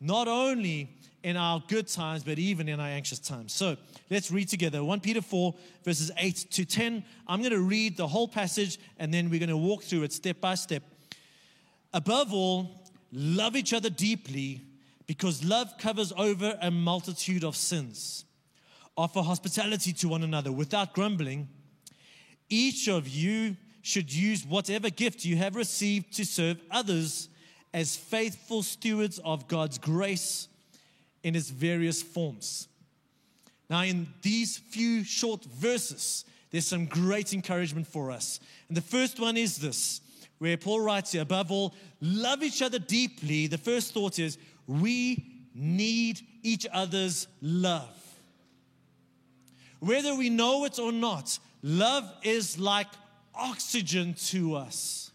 not 0.00 0.28
only 0.28 0.96
in 1.22 1.36
our 1.36 1.62
good 1.68 1.86
times, 1.86 2.24
but 2.24 2.38
even 2.38 2.68
in 2.68 2.80
our 2.80 2.86
anxious 2.86 3.18
times. 3.18 3.52
So 3.52 3.76
let's 4.10 4.30
read 4.30 4.48
together 4.48 4.82
1 4.82 5.00
Peter 5.00 5.22
4, 5.22 5.54
verses 5.84 6.10
8 6.16 6.46
to 6.50 6.64
10. 6.64 7.04
I'm 7.26 7.40
going 7.40 7.52
to 7.52 7.60
read 7.60 7.96
the 7.96 8.08
whole 8.08 8.28
passage 8.28 8.78
and 8.98 9.12
then 9.12 9.30
we're 9.30 9.38
going 9.38 9.50
to 9.50 9.56
walk 9.56 9.82
through 9.82 10.02
it 10.02 10.12
step 10.12 10.40
by 10.40 10.54
step. 10.54 10.82
Above 11.92 12.32
all, 12.32 12.79
Love 13.12 13.56
each 13.56 13.72
other 13.72 13.90
deeply 13.90 14.62
because 15.06 15.44
love 15.44 15.76
covers 15.78 16.12
over 16.16 16.56
a 16.60 16.70
multitude 16.70 17.44
of 17.44 17.56
sins. 17.56 18.24
Offer 18.96 19.22
hospitality 19.22 19.92
to 19.94 20.08
one 20.08 20.22
another 20.22 20.52
without 20.52 20.92
grumbling. 20.94 21.48
Each 22.48 22.88
of 22.88 23.08
you 23.08 23.56
should 23.82 24.12
use 24.12 24.46
whatever 24.46 24.90
gift 24.90 25.24
you 25.24 25.36
have 25.36 25.56
received 25.56 26.12
to 26.14 26.24
serve 26.24 26.60
others 26.70 27.28
as 27.72 27.96
faithful 27.96 28.62
stewards 28.62 29.18
of 29.20 29.48
God's 29.48 29.78
grace 29.78 30.48
in 31.22 31.34
its 31.34 31.50
various 31.50 32.02
forms. 32.02 32.68
Now, 33.68 33.82
in 33.82 34.08
these 34.22 34.58
few 34.58 35.04
short 35.04 35.44
verses, 35.44 36.24
there's 36.50 36.66
some 36.66 36.86
great 36.86 37.32
encouragement 37.32 37.86
for 37.86 38.10
us. 38.10 38.40
And 38.68 38.76
the 38.76 38.82
first 38.82 39.20
one 39.20 39.36
is 39.36 39.58
this 39.58 40.00
where 40.40 40.56
Paul 40.56 40.80
writes 40.80 41.12
here, 41.12 41.20
above 41.20 41.52
all, 41.52 41.74
love 42.00 42.42
each 42.42 42.62
other 42.62 42.78
deeply. 42.78 43.46
The 43.46 43.58
first 43.58 43.92
thought 43.92 44.18
is, 44.18 44.38
we 44.66 45.22
need 45.54 46.20
each 46.42 46.66
other's 46.72 47.28
love. 47.42 47.94
Whether 49.80 50.14
we 50.14 50.30
know 50.30 50.64
it 50.64 50.78
or 50.78 50.92
not, 50.92 51.38
love 51.62 52.10
is 52.22 52.58
like 52.58 52.86
oxygen 53.34 54.14
to 54.28 54.56
us. 54.56 55.10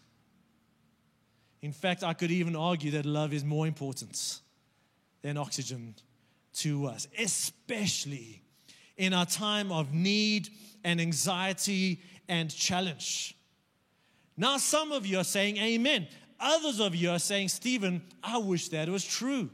In 1.60 1.72
fact, 1.72 2.04
I 2.04 2.14
could 2.14 2.30
even 2.30 2.54
argue 2.54 2.92
that 2.92 3.04
love 3.04 3.32
is 3.32 3.44
more 3.44 3.66
important 3.66 4.40
than 5.22 5.36
oxygen 5.36 5.96
to 6.54 6.86
us, 6.86 7.08
especially 7.18 8.42
in 8.96 9.12
our 9.12 9.26
time 9.26 9.72
of 9.72 9.92
need 9.92 10.50
and 10.84 11.00
anxiety 11.00 12.00
and 12.28 12.48
challenge. 12.48 13.35
Now, 14.36 14.58
some 14.58 14.92
of 14.92 15.06
you 15.06 15.18
are 15.18 15.24
saying 15.24 15.56
amen. 15.56 16.08
Others 16.38 16.80
of 16.80 16.94
you 16.94 17.10
are 17.10 17.18
saying, 17.18 17.48
Stephen, 17.48 18.02
I 18.22 18.38
wish 18.38 18.68
that 18.68 18.88
was 18.88 19.04
true. 19.04 19.50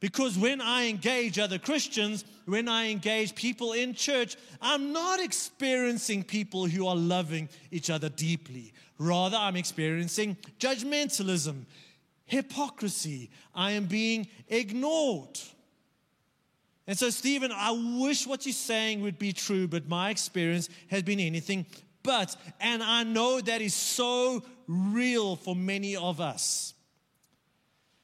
Because 0.00 0.38
when 0.38 0.60
I 0.60 0.88
engage 0.88 1.38
other 1.38 1.58
Christians, 1.58 2.24
when 2.46 2.68
I 2.68 2.90
engage 2.90 3.34
people 3.34 3.72
in 3.72 3.94
church, 3.94 4.36
I'm 4.60 4.92
not 4.92 5.20
experiencing 5.20 6.22
people 6.22 6.66
who 6.66 6.86
are 6.86 6.96
loving 6.96 7.48
each 7.70 7.90
other 7.90 8.08
deeply. 8.08 8.72
Rather, 8.98 9.36
I'm 9.36 9.56
experiencing 9.56 10.36
judgmentalism, 10.60 11.64
hypocrisy. 12.26 13.30
I 13.54 13.72
am 13.72 13.86
being 13.86 14.28
ignored. 14.48 15.38
And 16.86 16.96
so, 16.96 17.10
Stephen, 17.10 17.52
I 17.52 17.72
wish 18.00 18.26
what 18.26 18.46
you're 18.46 18.52
saying 18.52 19.02
would 19.02 19.18
be 19.18 19.32
true, 19.32 19.68
but 19.68 19.88
my 19.88 20.10
experience 20.10 20.68
has 20.90 21.02
been 21.02 21.20
anything 21.20 21.66
but, 22.08 22.34
and 22.58 22.82
I 22.82 23.02
know 23.02 23.38
that 23.38 23.60
is 23.60 23.74
so 23.74 24.42
real 24.66 25.36
for 25.36 25.54
many 25.54 25.94
of 25.94 26.22
us. 26.22 26.72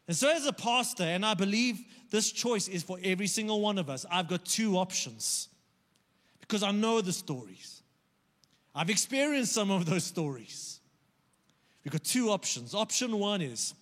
And 0.06 0.14
so, 0.14 0.28
as 0.28 0.44
a 0.44 0.52
pastor, 0.52 1.04
and 1.04 1.24
I 1.24 1.32
believe 1.32 1.80
this 2.10 2.30
choice 2.30 2.68
is 2.68 2.82
for 2.82 2.98
every 3.02 3.26
single 3.26 3.62
one 3.62 3.78
of 3.78 3.88
us, 3.88 4.04
I've 4.10 4.28
got 4.28 4.44
two 4.44 4.76
options 4.76 5.48
because 6.42 6.62
I 6.62 6.70
know 6.70 7.00
the 7.00 7.14
stories. 7.14 7.82
I've 8.74 8.90
experienced 8.90 9.54
some 9.54 9.70
of 9.70 9.86
those 9.86 10.04
stories. 10.04 10.80
We've 11.82 11.92
got 11.92 12.04
two 12.04 12.28
options. 12.28 12.74
Option 12.74 13.18
one 13.18 13.40
is 13.40 13.72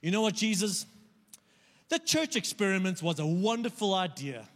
you 0.00 0.12
know 0.12 0.22
what, 0.22 0.34
Jesus? 0.34 0.86
The 1.90 1.98
church 1.98 2.36
experiment 2.36 3.02
was 3.02 3.18
a 3.18 3.26
wonderful 3.26 3.92
idea. 3.92 4.48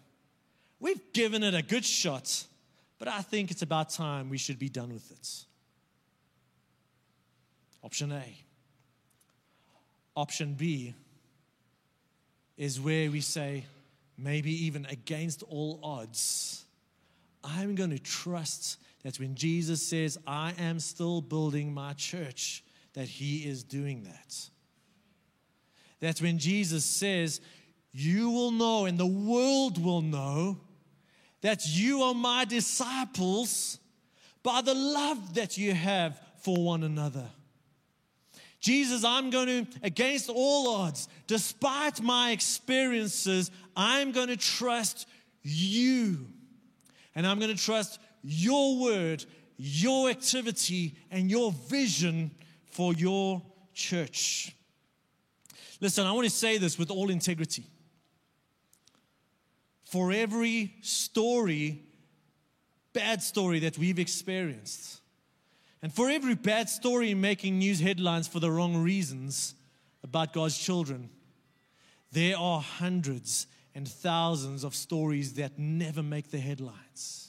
We've 0.81 1.13
given 1.13 1.43
it 1.43 1.53
a 1.53 1.61
good 1.61 1.85
shot 1.85 2.47
but 2.99 3.09
I 3.09 3.23
think 3.23 3.51
it's 3.51 3.63
about 3.63 3.91
time 3.91 4.31
we 4.31 4.39
should 4.39 4.59
be 4.59 4.69
done 4.69 4.93
with 4.93 5.11
it. 5.11 5.45
Option 7.83 8.13
A. 8.13 8.25
Option 10.17 10.55
B 10.55 10.95
is 12.57 12.81
where 12.81 13.11
we 13.11 13.21
say, 13.21 13.65
maybe 14.17 14.67
even 14.67 14.87
against 14.87 15.43
all 15.43 15.81
odds, 15.83 16.65
I'm 17.43 17.75
going 17.75 17.91
to 17.91 17.99
trust 17.99 18.79
that 19.03 19.19
when 19.19 19.35
Jesus 19.35 19.83
says, 19.83 20.19
I 20.27 20.55
am 20.59 20.81
still 20.81 21.21
building 21.21 21.75
my 21.75 21.93
church, 21.93 22.65
that 22.95 23.07
he 23.07 23.39
is 23.39 23.63
doing 23.63 24.05
that. 24.05 24.51
That 26.01 26.23
when 26.23 26.39
Jesus 26.39 26.85
says, 26.85 27.41
You 27.93 28.31
will 28.31 28.51
know 28.51 28.87
and 28.87 28.97
the 28.97 29.07
world 29.07 29.83
will 29.83 30.01
know 30.01 30.59
that 31.45 31.67
you 31.69 32.01
are 32.01 32.15
my 32.15 32.47
disciples 32.47 33.79
by 34.43 34.63
the 34.63 34.73
love 34.73 35.35
that 35.35 35.59
you 35.59 35.75
have 35.75 36.19
for 36.39 36.57
one 36.57 36.83
another. 36.83 37.29
Jesus, 38.61 39.05
I'm 39.05 39.29
going 39.29 39.67
to, 39.67 39.67
against 39.83 40.31
all 40.31 40.69
odds, 40.69 41.07
despite 41.27 42.01
my 42.01 42.31
experiences, 42.31 43.51
I'm 43.77 44.13
going 44.13 44.29
to 44.29 44.39
trust 44.39 45.07
you. 45.43 46.27
And 47.15 47.27
I'm 47.27 47.39
going 47.39 47.55
to 47.55 47.63
trust 47.63 48.01
your 48.23 48.81
word, 48.81 49.27
your 49.59 50.09
activity, 50.09 50.95
and 51.11 51.31
your 51.31 51.53
vision 51.53 52.31
for 52.71 52.95
your 52.95 53.43
church. 53.75 54.57
Listen, 55.79 56.07
I 56.07 56.13
want 56.13 56.25
to 56.25 56.31
say 56.31 56.57
this 56.57 56.79
with 56.79 56.91
all 56.91 57.11
integrity 57.11 57.67
for 59.95 60.11
every 60.11 60.75
story, 60.81 61.81
bad 62.93 63.23
story 63.23 63.61
that 63.61 63.79
we've 63.79 64.01
experienced. 64.01 65.01
And 65.83 65.95
for 65.95 66.11
every 66.11 66.35
bad 66.35 66.69
story 66.69 67.15
making 67.15 67.61
news 67.61 67.79
headlines 67.79 68.27
for 68.27 68.41
the 68.41 68.51
wrong 68.51 68.77
reasons 68.77 69.55
about 70.03 70.33
God's 70.33 70.59
children, 70.59 71.11
there 72.11 72.37
are 72.37 72.61
hundreds 72.61 73.47
and 73.73 73.87
thousands 73.87 74.65
of 74.65 74.75
stories 74.75 75.35
that 75.35 75.61
never 75.61 76.03
make 76.03 76.29
the 76.29 76.41
headlines. 76.41 77.24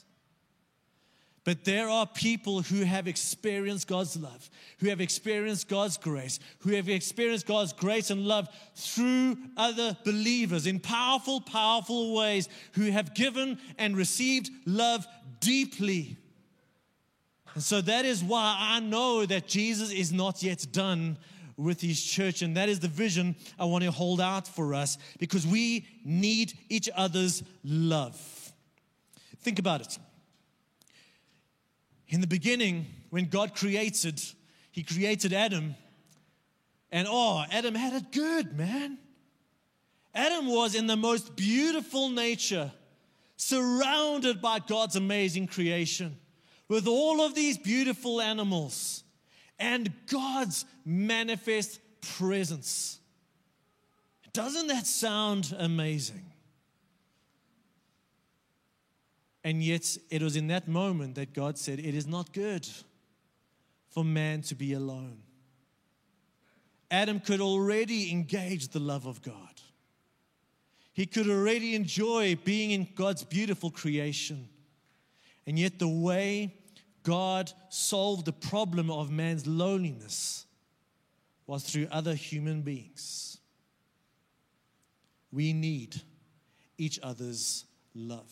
But 1.45 1.63
there 1.63 1.87
are 1.87 2.07
people 2.07 2.63
who 2.63 2.83
have 2.83 3.07
experienced 3.07 3.87
God's 3.87 4.17
love, 4.17 4.49
who 4.79 4.89
have 4.89 4.99
experienced 4.99 5.69
God's 5.69 5.95
grace, 5.95 6.39
who 6.59 6.71
have 6.71 6.89
experienced 6.89 7.45
God's 7.45 7.71
grace 7.71 8.09
and 8.09 8.25
love 8.25 8.49
through 8.73 9.37
other 9.55 9.95
believers 10.03 10.65
in 10.65 10.79
powerful, 10.79 11.39
powerful 11.39 12.15
ways, 12.15 12.49
who 12.73 12.89
have 12.89 13.13
given 13.13 13.59
and 13.77 13.95
received 13.95 14.49
love 14.65 15.05
deeply. 15.39 16.17
And 17.53 17.61
so 17.61 17.79
that 17.79 18.05
is 18.05 18.23
why 18.23 18.57
I 18.59 18.79
know 18.79 19.23
that 19.27 19.47
Jesus 19.47 19.91
is 19.91 20.11
not 20.11 20.41
yet 20.41 20.65
done 20.71 21.15
with 21.57 21.79
his 21.79 22.03
church. 22.03 22.41
And 22.41 22.57
that 22.57 22.69
is 22.69 22.79
the 22.79 22.87
vision 22.87 23.35
I 23.59 23.65
want 23.65 23.83
to 23.83 23.91
hold 23.91 24.19
out 24.19 24.47
for 24.47 24.73
us 24.73 24.97
because 25.19 25.45
we 25.45 25.85
need 26.03 26.53
each 26.69 26.89
other's 26.95 27.43
love. 27.63 28.19
Think 29.41 29.59
about 29.59 29.81
it. 29.81 29.99
In 32.07 32.21
the 32.21 32.27
beginning, 32.27 32.85
when 33.09 33.25
God 33.25 33.55
created, 33.55 34.21
He 34.71 34.83
created 34.83 35.33
Adam. 35.33 35.75
And 36.91 37.07
oh, 37.09 37.43
Adam 37.51 37.75
had 37.75 37.93
it 37.93 38.11
good, 38.11 38.57
man. 38.57 38.97
Adam 40.13 40.47
was 40.47 40.75
in 40.75 40.87
the 40.87 40.95
most 40.95 41.35
beautiful 41.35 42.09
nature, 42.09 42.71
surrounded 43.35 44.41
by 44.41 44.59
God's 44.59 44.95
amazing 44.95 45.47
creation, 45.47 46.17
with 46.69 46.87
all 46.87 47.21
of 47.21 47.35
these 47.35 47.57
beautiful 47.57 48.21
animals 48.21 49.03
and 49.59 49.91
God's 50.07 50.65
manifest 50.85 51.79
presence. 52.01 52.99
Doesn't 54.33 54.67
that 54.67 54.85
sound 54.85 55.55
amazing? 55.57 56.25
And 59.45 59.63
yet, 59.63 59.95
it 60.09 60.23
was 60.23 60.35
in 60.35 60.47
that 60.47 60.67
moment 60.67 61.13
that 61.15 61.31
God 61.35 61.59
said, 61.59 61.77
It 61.77 61.93
is 61.93 62.07
not 62.07 62.33
good 62.33 62.67
for 63.91 64.03
man 64.03 64.41
to 64.41 64.55
be 64.55 64.73
alone. 64.73 65.19
Adam 66.89 67.19
could 67.19 67.39
already 67.39 68.11
engage 68.11 68.69
the 68.69 68.79
love 68.79 69.05
of 69.05 69.21
God. 69.21 69.61
He 70.93 71.05
could 71.05 71.29
already 71.29 71.75
enjoy 71.75 72.39
being 72.43 72.71
in 72.71 72.87
God's 72.95 73.23
beautiful 73.23 73.69
creation. 73.69 74.49
And 75.45 75.59
yet, 75.59 75.77
the 75.77 75.87
way 75.87 76.55
God 77.03 77.51
solved 77.69 78.25
the 78.25 78.33
problem 78.33 78.89
of 78.89 79.11
man's 79.11 79.45
loneliness 79.45 80.47
was 81.45 81.63
through 81.63 81.87
other 81.91 82.15
human 82.15 82.63
beings. 82.63 83.37
We 85.31 85.53
need 85.53 86.01
each 86.79 86.99
other's 87.03 87.65
love. 87.93 88.31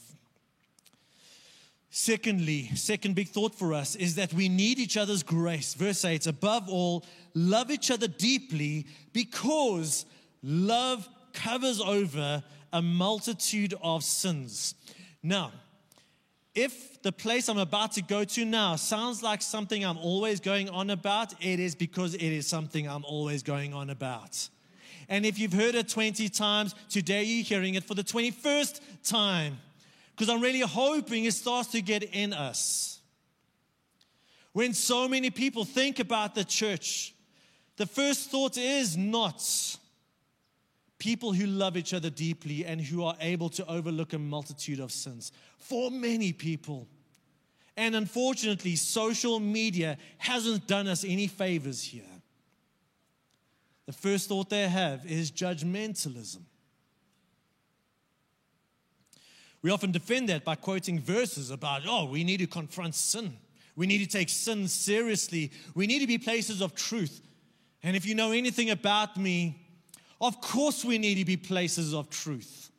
Secondly, 1.96 2.72
second 2.74 3.14
big 3.14 3.28
thought 3.28 3.54
for 3.54 3.72
us 3.72 3.96
is 3.96 4.16
that 4.16 4.34
we 4.34 4.50
need 4.50 4.80
each 4.80 4.98
other's 4.98 5.22
grace. 5.22 5.76
Verse 5.76 6.04
8 6.04 6.26
above 6.26 6.68
all, 6.68 7.06
love 7.36 7.70
each 7.70 7.92
other 7.92 8.08
deeply 8.08 8.88
because 9.14 10.08
love 10.42 11.08
covers 11.34 11.80
over 11.80 12.44
a 12.74 12.82
multitude 12.82 13.76
of 13.84 14.04
sins. 14.04 14.74
Now, 15.22 15.52
if 16.56 17.00
the 17.04 17.12
place 17.12 17.48
I'm 17.48 17.60
about 17.60 17.92
to 17.92 18.02
go 18.02 18.24
to 18.24 18.44
now 18.44 18.76
sounds 18.76 19.22
like 19.22 19.44
something 19.44 19.86
I'm 19.86 20.00
always 20.00 20.40
going 20.40 20.70
on 20.70 20.90
about, 20.90 21.36
it 21.46 21.60
is 21.60 21.76
because 21.76 22.16
it 22.16 22.24
is 22.24 22.48
something 22.48 22.90
I'm 22.90 23.06
always 23.06 23.44
going 23.44 23.72
on 23.72 23.92
about. 23.92 24.50
And 25.10 25.28
if 25.28 25.38
you've 25.38 25.54
heard 25.54 25.76
it 25.76 25.90
20 25.90 26.28
times, 26.30 26.74
today 26.90 27.22
you're 27.24 27.46
hearing 27.46 27.76
it 27.76 27.84
for 27.84 27.94
the 27.94 28.04
21st 28.04 28.82
time 29.04 29.60
because 30.16 30.30
I'm 30.30 30.42
really 30.42 30.62
hoping 30.62 31.26
it 31.26 31.34
starts 31.34 31.70
to 31.70 31.82
get 31.82 32.04
in 32.04 32.34
us. 32.34 33.00
When 34.52 34.74
so 34.74 35.08
many 35.08 35.32
people 35.32 35.66
think 35.66 36.00
about 36.00 36.36
the 36.36 36.44
church, 36.44 37.16
the 37.78 37.88
first 37.88 38.30
thought 38.30 38.58
is 38.58 38.96
not 38.96 39.44
people 41.00 41.34
who 41.34 41.48
love 41.48 41.76
each 41.76 41.94
other 41.94 42.10
deeply 42.10 42.64
and 42.64 42.80
who 42.80 43.04
are 43.04 43.16
able 43.20 43.50
to 43.50 43.68
overlook 43.68 44.14
a 44.14 44.20
multitude 44.20 44.80
of 44.80 44.92
sins. 44.92 45.32
For 45.58 45.90
many 45.90 46.32
people, 46.32 46.88
and 47.76 47.96
unfortunately, 47.96 48.76
social 48.76 49.40
media 49.40 49.98
hasn't 50.20 50.68
done 50.68 50.88
us 50.88 51.04
any 51.04 51.28
favors 51.28 51.84
here. 51.84 52.04
The 53.88 53.94
first 53.94 54.30
thought 54.30 54.50
they 54.50 54.68
have 54.68 55.06
is 55.06 55.32
judgmentalism. 55.32 56.44
We 59.64 59.72
often 59.72 59.92
defend 59.92 60.30
that 60.30 60.44
by 60.44 60.56
quoting 60.56 61.00
verses 61.00 61.50
about, 61.50 61.84
oh, 61.88 62.06
we 62.06 62.24
need 62.24 62.38
to 62.38 62.48
confront 62.48 62.94
sin. 62.94 63.38
We 63.76 63.88
need 63.88 64.00
to 64.00 64.08
take 64.08 64.30
sin 64.30 64.68
seriously. 64.68 65.52
We 65.74 65.88
need 65.88 66.00
to 66.00 66.08
be 66.08 66.18
places 66.18 66.62
of 66.62 66.76
truth. 66.76 67.22
And 67.82 67.96
if 67.96 68.06
you 68.06 68.14
know 68.14 68.32
anything 68.32 68.70
about 68.70 69.18
me, 69.18 69.58
of 70.22 70.40
course 70.42 70.86
we 70.86 70.98
need 70.98 71.16
to 71.16 71.26
be 71.26 71.38
places 71.38 71.94
of 71.94 72.10
truth. 72.10 72.70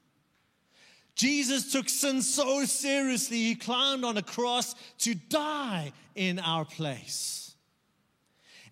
Jesus 1.16 1.72
took 1.72 1.88
sin 1.88 2.22
so 2.22 2.64
seriously, 2.64 3.38
he 3.38 3.54
climbed 3.54 4.04
on 4.04 4.16
a 4.16 4.22
cross 4.22 4.74
to 4.98 5.14
die 5.14 5.92
in 6.14 6.38
our 6.38 6.64
place. 6.64 7.54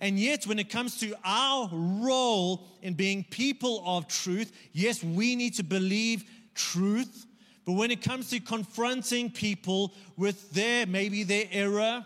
And 0.01 0.19
yet, 0.19 0.49
when 0.49 0.59
it 0.59 0.69
comes 0.69 0.99
to 0.99 1.15
our 1.25 1.71
role 1.73 2.67
in 2.83 2.95
being 2.95 3.23
people 3.23 3.85
of 3.87 4.09
truth, 4.09 4.53
yes, 4.73 5.03
we 5.03 5.37
need 5.37 5.55
to 5.55 5.63
believe 5.63 6.25
truth. 6.57 7.27
But 7.65 7.73
when 7.73 7.91
it 7.91 8.03
comes 8.03 8.31
to 8.31 8.41
confronting 8.41 9.31
people 9.31 9.95
with 10.17 10.51
their, 10.53 10.87
maybe 10.87 11.23
their 11.23 11.47
error, 11.51 12.05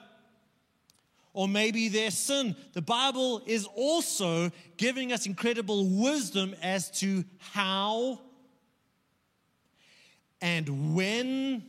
or 1.37 1.47
maybe 1.47 1.89
their 1.89 2.11
sin. 2.11 2.57
The 2.73 2.81
Bible 2.81 3.43
is 3.45 3.67
also 3.77 4.51
giving 4.79 5.13
us 5.13 5.27
incredible 5.27 5.87
wisdom 5.87 6.55
as 6.63 6.91
to 7.01 7.25
how 7.39 8.21
and 10.41 10.95
when 10.95 11.63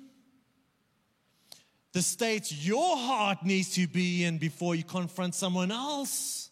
the 1.91 2.02
state 2.02 2.50
your 2.52 2.95
heart 2.95 3.43
needs 3.43 3.73
to 3.76 3.88
be 3.88 4.23
in 4.23 4.38
before 4.38 4.76
you 4.76 4.84
confront 4.84 5.36
someone 5.36 5.71
else. 5.71 6.50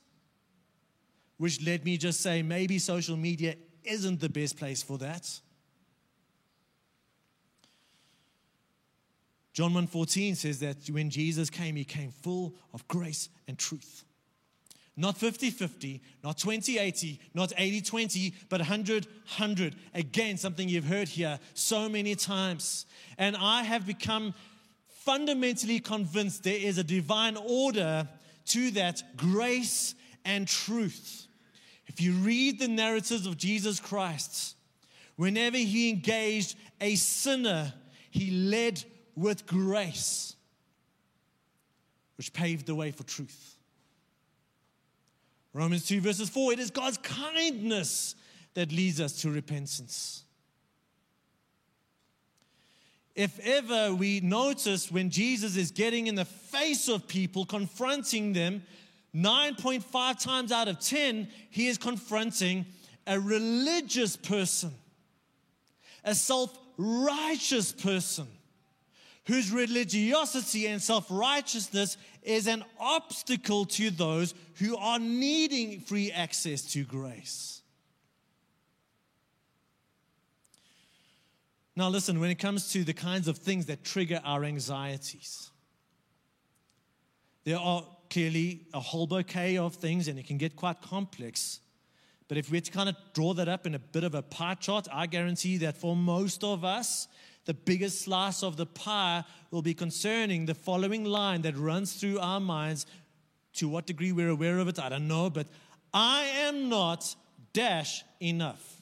Which 1.38 1.62
let 1.62 1.86
me 1.86 1.98
just 1.98 2.20
say, 2.20 2.42
maybe 2.42 2.80
social 2.80 3.16
media 3.16 3.56
isn't 3.84 4.20
the 4.20 4.30
best 4.30 4.58
place 4.58 4.84
for 4.84 4.98
that. 4.98 5.40
John 9.56 9.72
1:14 9.74 10.36
says 10.36 10.60
that 10.60 10.90
when 10.90 11.10
Jesus 11.10 11.50
came, 11.50 11.78
he 11.78 11.86
came 11.86 12.12
full 12.12 12.54
of 12.74 12.86
grace 12.90 13.30
and 13.48 13.58
truth. 13.58 14.04
Not 14.98 15.18
50-50, 15.18 16.02
not 16.26 16.38
20-80, 16.38 17.20
not 17.34 17.52
80-20, 17.52 18.34
but 18.50 18.60
100-100. 18.60 19.74
Again, 19.94 20.38
something 20.38 20.68
you've 20.68 20.86
heard 20.86 21.08
here 21.08 21.40
so 21.54 21.88
many 21.88 22.16
times. 22.16 22.86
And 23.18 23.38
I 23.38 23.64
have 23.64 23.88
become 23.88 24.34
fundamentally 24.90 25.80
convinced 25.80 26.44
there 26.44 26.54
is 26.54 26.78
a 26.78 26.84
divine 26.84 27.38
order 27.38 28.10
to 28.48 28.72
that 28.72 29.04
grace 29.16 29.96
and 30.26 30.48
truth. 30.48 31.28
If 31.88 32.02
you 32.02 32.12
read 32.14 32.60
the 32.60 32.68
narratives 32.68 33.26
of 33.26 33.38
Jesus 33.38 33.80
Christ, 33.80 34.56
whenever 35.16 35.58
he 35.58 35.90
engaged 35.90 36.58
a 36.82 36.96
sinner, 36.96 37.74
he 38.12 38.32
led 38.32 38.84
with 39.16 39.46
grace, 39.48 40.36
which 42.18 42.34
paved 42.34 42.66
the 42.66 42.76
way 42.76 42.92
for 42.92 43.04
truth. 43.04 43.56
Romans 45.54 45.88
2, 45.88 46.02
verses 46.02 46.30
4 46.30 46.54
it 46.54 46.60
is 46.60 46.70
God's 46.70 46.98
kindness 46.98 48.16
that 48.56 48.72
leads 48.72 49.00
us 49.00 49.22
to 49.22 49.30
repentance. 49.30 50.24
If 53.16 53.40
ever 53.40 53.96
we 53.96 54.20
notice 54.20 54.92
when 54.92 55.10
Jesus 55.10 55.56
is 55.56 55.72
getting 55.72 56.08
in 56.08 56.16
the 56.16 56.26
face 56.26 56.90
of 56.90 57.08
people, 57.08 57.46
confronting 57.46 58.34
them, 58.34 58.64
9.5 59.16 60.22
times 60.22 60.52
out 60.52 60.68
of 60.68 60.80
10, 60.82 61.30
he 61.50 61.68
is 61.68 61.78
confronting 61.78 62.66
a 63.08 63.18
religious 63.18 64.18
person, 64.18 64.74
a 66.04 66.14
self 66.14 66.58
righteous 66.78 67.72
person 67.72 68.28
whose 69.26 69.52
religiosity 69.52 70.68
and 70.68 70.82
self 70.82 71.08
righteousness 71.10 71.98
is 72.24 72.48
an 72.48 72.64
obstacle 72.80 73.66
to 73.66 73.90
those 73.90 74.34
who 74.56 74.78
are 74.78 75.00
needing 75.00 75.80
free 75.82 76.12
access 76.12 76.62
to 76.74 76.84
grace. 76.84 77.62
Now, 81.76 81.90
listen, 81.90 82.20
when 82.20 82.30
it 82.30 82.40
comes 82.40 82.72
to 82.72 82.84
the 82.84 82.94
kinds 82.94 83.28
of 83.28 83.38
things 83.38 83.66
that 83.66 83.84
trigger 83.84 84.22
our 84.24 84.44
anxieties, 84.46 85.50
there 87.44 87.58
are 87.58 87.84
clearly 88.10 88.62
a 88.74 88.80
whole 88.80 89.08
bouquet 89.08 89.58
of 89.58 89.76
things, 89.76 90.08
and 90.08 90.18
it 90.18 90.26
can 90.26 90.38
get 90.38 90.56
quite 90.56 90.82
complex. 90.82 91.60
But 92.28 92.38
if 92.38 92.50
we 92.50 92.58
had 92.58 92.66
to 92.66 92.72
kind 92.72 92.90
of 92.90 92.96
draw 93.14 93.34
that 93.34 93.50
up 93.50 93.68
in 93.68 93.76
a 93.76 93.80
bit 93.80 94.04
of 94.04 94.16
a 94.16 94.22
pie 94.22 94.56
chart, 94.56 94.88
I 94.92 95.06
guarantee 95.06 95.58
that 95.58 95.78
for 95.78 95.96
most 95.96 96.44
of 96.44 96.64
us, 96.64 97.08
the 97.46 97.54
biggest 97.54 98.02
slice 98.02 98.44
of 98.44 98.58
the 98.58 98.66
pie 98.66 99.24
will 99.52 99.62
be 99.62 99.74
concerning 99.74 100.46
the 100.46 100.56
following 100.56 101.06
line 101.06 101.44
that 101.44 101.56
runs 101.56 101.94
through 101.94 102.20
our 102.20 102.40
minds. 102.40 102.86
To 103.56 103.70
what 103.70 103.86
degree 103.86 104.12
we're 104.12 104.30
aware 104.30 104.60
of 104.60 104.68
it, 104.68 104.80
I 104.80 104.90
don't 104.90 105.08
know, 105.08 105.30
but 105.30 105.48
I 105.94 106.24
am 106.24 106.68
not 106.68 107.16
dash 107.54 108.04
enough. 108.20 108.82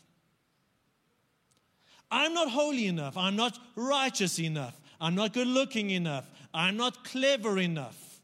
I'm 2.10 2.34
not 2.34 2.49
holy 2.49 2.88
enough. 2.88 3.17
I'm 3.17 3.36
not 3.36 3.58
righteous 3.76 4.39
enough. 4.39 4.80
I'm 4.99 5.15
not 5.15 5.34
good 5.34 5.47
looking 5.47 5.89
enough. 5.89 6.30
I'm 6.54 6.78
not 6.78 7.04
clever 7.04 7.60
enough. 7.60 8.21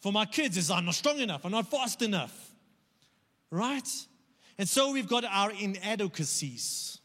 For 0.00 0.12
my 0.12 0.24
kids, 0.24 0.56
is 0.56 0.70
I'm 0.70 0.84
not 0.84 0.94
strong 0.94 1.18
enough. 1.18 1.44
I'm 1.44 1.52
not 1.52 1.70
fast 1.70 2.00
enough. 2.02 2.52
Right? 3.50 3.88
And 4.58 4.68
so 4.68 4.92
we've 4.92 5.08
got 5.08 5.24
our 5.24 5.50
inadequacies 5.50 7.00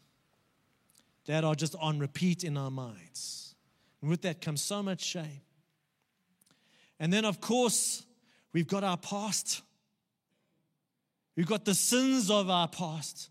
that 1.26 1.44
are 1.44 1.54
just 1.54 1.76
on 1.80 1.98
repeat 1.98 2.44
in 2.44 2.56
our 2.56 2.70
minds. 2.70 3.54
And 4.00 4.10
with 4.10 4.22
that 4.22 4.40
comes 4.40 4.60
so 4.62 4.82
much 4.82 5.02
shame. 5.02 5.40
And 6.98 7.12
then, 7.12 7.24
of 7.24 7.40
course, 7.40 8.04
we've 8.52 8.66
got 8.66 8.84
our 8.84 8.96
past. 8.96 9.62
We've 11.36 11.46
got 11.46 11.64
the 11.64 11.74
sins 11.74 12.30
of 12.30 12.50
our 12.50 12.68
past. 12.68 13.30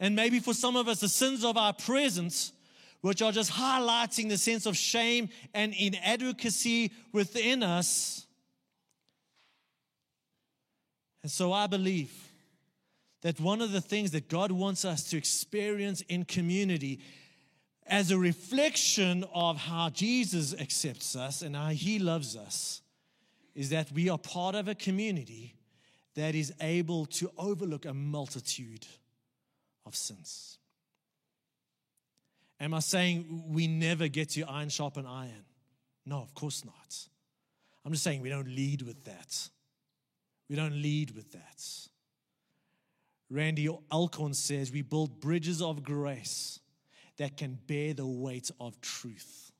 And 0.00 0.16
maybe 0.16 0.40
for 0.40 0.54
some 0.54 0.76
of 0.76 0.88
us, 0.88 1.00
the 1.00 1.08
sins 1.08 1.44
of 1.44 1.56
our 1.56 1.72
present, 1.72 2.52
which 3.00 3.22
are 3.22 3.32
just 3.32 3.52
highlighting 3.52 4.28
the 4.28 4.38
sense 4.38 4.66
of 4.66 4.76
shame 4.76 5.28
and 5.52 5.74
inadequacy 5.74 6.90
within 7.12 7.62
us. 7.62 8.26
And 11.22 11.30
so 11.30 11.52
I 11.52 11.66
believe 11.66 12.12
that 13.22 13.40
one 13.40 13.62
of 13.62 13.72
the 13.72 13.80
things 13.80 14.10
that 14.10 14.28
God 14.28 14.52
wants 14.52 14.84
us 14.84 15.04
to 15.10 15.16
experience 15.16 16.02
in 16.02 16.24
community 16.24 17.00
as 17.86 18.10
a 18.10 18.18
reflection 18.18 19.24
of 19.34 19.58
how 19.58 19.90
Jesus 19.90 20.54
accepts 20.54 21.16
us 21.16 21.42
and 21.42 21.54
how 21.54 21.68
he 21.68 21.98
loves 21.98 22.36
us 22.36 22.82
is 23.54 23.70
that 23.70 23.92
we 23.92 24.08
are 24.08 24.18
part 24.18 24.54
of 24.54 24.68
a 24.68 24.74
community 24.74 25.54
that 26.14 26.34
is 26.34 26.52
able 26.60 27.06
to 27.06 27.30
overlook 27.36 27.84
a 27.84 27.94
multitude 27.94 28.86
of 29.84 29.94
sins. 29.94 30.58
Am 32.60 32.72
I 32.72 32.78
saying 32.78 33.44
we 33.48 33.66
never 33.66 34.08
get 34.08 34.30
to 34.30 34.42
iron 34.42 34.68
sharpen 34.68 35.06
iron? 35.06 35.44
No, 36.06 36.20
of 36.22 36.34
course 36.34 36.64
not. 36.64 37.08
I'm 37.84 37.92
just 37.92 38.04
saying 38.04 38.22
we 38.22 38.30
don't 38.30 38.48
lead 38.48 38.82
with 38.82 39.04
that. 39.04 39.48
We 40.48 40.56
don't 40.56 40.80
lead 40.80 41.14
with 41.14 41.32
that. 41.32 41.88
Randy 43.30 43.68
Alcorn 43.68 44.34
says 44.34 44.70
we 44.70 44.82
build 44.82 45.20
bridges 45.20 45.60
of 45.60 45.82
grace 45.82 46.60
that 47.18 47.36
can 47.36 47.58
bear 47.66 47.94
the 47.94 48.06
weight 48.06 48.50
of 48.60 48.80
truth. 48.80 49.52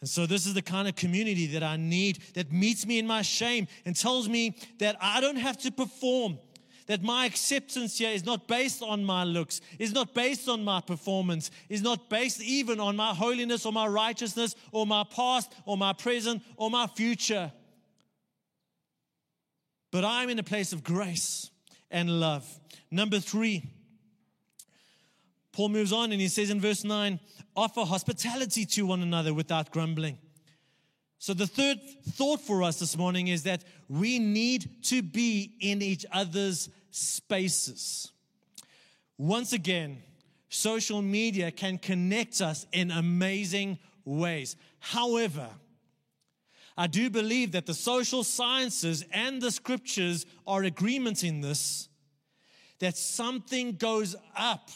And 0.00 0.08
so, 0.08 0.26
this 0.26 0.44
is 0.44 0.52
the 0.52 0.60
kind 0.60 0.86
of 0.86 0.96
community 0.96 1.46
that 1.46 1.62
I 1.62 1.78
need 1.78 2.18
that 2.34 2.52
meets 2.52 2.84
me 2.84 2.98
in 2.98 3.06
my 3.06 3.22
shame 3.22 3.66
and 3.86 3.96
tells 3.96 4.28
me 4.28 4.54
that 4.78 4.96
I 5.00 5.22
don't 5.22 5.38
have 5.38 5.56
to 5.62 5.72
perform, 5.72 6.38
that 6.88 7.02
my 7.02 7.24
acceptance 7.24 7.96
here 7.96 8.10
is 8.10 8.22
not 8.22 8.46
based 8.46 8.82
on 8.82 9.02
my 9.02 9.24
looks, 9.24 9.62
is 9.78 9.94
not 9.94 10.12
based 10.12 10.46
on 10.46 10.62
my 10.62 10.82
performance, 10.82 11.50
is 11.70 11.80
not 11.80 12.10
based 12.10 12.42
even 12.42 12.80
on 12.80 12.96
my 12.96 13.14
holiness 13.14 13.64
or 13.64 13.72
my 13.72 13.86
righteousness 13.86 14.54
or 14.72 14.86
my 14.86 15.04
past 15.04 15.50
or 15.64 15.78
my 15.78 15.94
present 15.94 16.42
or 16.58 16.70
my 16.70 16.86
future. 16.86 17.50
But 19.90 20.04
I'm 20.04 20.28
in 20.28 20.38
a 20.38 20.42
place 20.42 20.74
of 20.74 20.84
grace 20.84 21.48
and 21.90 22.20
love. 22.20 22.46
Number 22.90 23.20
three, 23.20 23.62
Paul 25.54 25.68
moves 25.68 25.92
on 25.92 26.10
and 26.10 26.20
he 26.20 26.26
says 26.26 26.50
in 26.50 26.60
verse 26.60 26.82
9, 26.82 27.20
offer 27.54 27.82
hospitality 27.82 28.66
to 28.66 28.86
one 28.86 29.02
another 29.02 29.32
without 29.32 29.70
grumbling. 29.70 30.18
So, 31.18 31.32
the 31.32 31.46
third 31.46 31.78
thought 32.10 32.40
for 32.40 32.62
us 32.64 32.80
this 32.80 32.96
morning 32.98 33.28
is 33.28 33.44
that 33.44 33.64
we 33.88 34.18
need 34.18 34.84
to 34.86 35.00
be 35.00 35.54
in 35.60 35.80
each 35.80 36.04
other's 36.12 36.68
spaces. 36.90 38.10
Once 39.16 39.52
again, 39.52 40.02
social 40.48 41.00
media 41.00 41.52
can 41.52 41.78
connect 41.78 42.40
us 42.40 42.66
in 42.72 42.90
amazing 42.90 43.78
ways. 44.04 44.56
However, 44.80 45.48
I 46.76 46.88
do 46.88 47.08
believe 47.08 47.52
that 47.52 47.66
the 47.66 47.74
social 47.74 48.24
sciences 48.24 49.04
and 49.12 49.40
the 49.40 49.52
scriptures 49.52 50.26
are 50.48 50.64
agreement 50.64 51.22
in 51.22 51.40
this 51.40 51.88
that 52.80 52.96
something 52.96 53.76
goes 53.76 54.16
up 54.36 54.68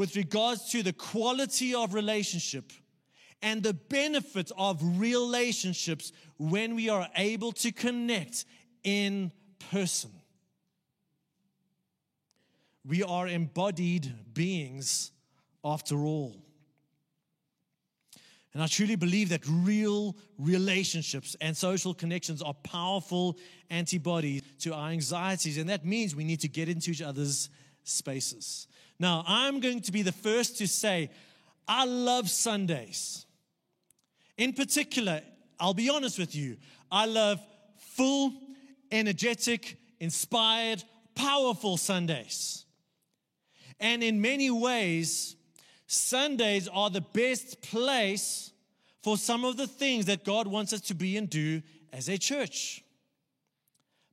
with 0.00 0.16
regards 0.16 0.70
to 0.70 0.82
the 0.82 0.94
quality 0.94 1.74
of 1.74 1.92
relationship 1.92 2.72
and 3.42 3.62
the 3.62 3.74
benefit 3.74 4.50
of 4.56 4.80
relationships 4.98 6.10
when 6.38 6.74
we 6.74 6.88
are 6.88 7.06
able 7.16 7.52
to 7.52 7.70
connect 7.70 8.46
in 8.82 9.30
person. 9.70 10.10
We 12.82 13.02
are 13.02 13.28
embodied 13.28 14.10
beings 14.32 15.12
after 15.62 15.96
all. 15.96 16.34
And 18.54 18.62
I 18.62 18.68
truly 18.68 18.96
believe 18.96 19.28
that 19.28 19.42
real 19.46 20.16
relationships 20.38 21.36
and 21.42 21.54
social 21.54 21.92
connections 21.92 22.40
are 22.40 22.54
powerful 22.54 23.36
antibodies 23.68 24.44
to 24.60 24.72
our 24.72 24.88
anxieties. 24.88 25.58
And 25.58 25.68
that 25.68 25.84
means 25.84 26.16
we 26.16 26.24
need 26.24 26.40
to 26.40 26.48
get 26.48 26.70
into 26.70 26.90
each 26.90 27.02
other's 27.02 27.50
spaces. 27.84 28.66
Now, 28.98 29.24
I'm 29.26 29.60
going 29.60 29.80
to 29.82 29.92
be 29.92 30.02
the 30.02 30.12
first 30.12 30.58
to 30.58 30.68
say, 30.68 31.10
I 31.66 31.84
love 31.84 32.28
Sundays. 32.28 33.26
In 34.36 34.52
particular, 34.52 35.22
I'll 35.58 35.74
be 35.74 35.90
honest 35.90 36.18
with 36.18 36.34
you, 36.34 36.56
I 36.90 37.06
love 37.06 37.40
full, 37.76 38.32
energetic, 38.90 39.76
inspired, 40.00 40.82
powerful 41.14 41.76
Sundays. 41.76 42.64
And 43.78 44.02
in 44.02 44.20
many 44.20 44.50
ways, 44.50 45.36
Sundays 45.86 46.68
are 46.68 46.90
the 46.90 47.00
best 47.00 47.62
place 47.62 48.52
for 49.02 49.16
some 49.16 49.44
of 49.44 49.56
the 49.56 49.66
things 49.66 50.06
that 50.06 50.24
God 50.24 50.46
wants 50.46 50.72
us 50.72 50.82
to 50.82 50.94
be 50.94 51.16
and 51.16 51.28
do 51.28 51.62
as 51.92 52.08
a 52.08 52.18
church. 52.18 52.84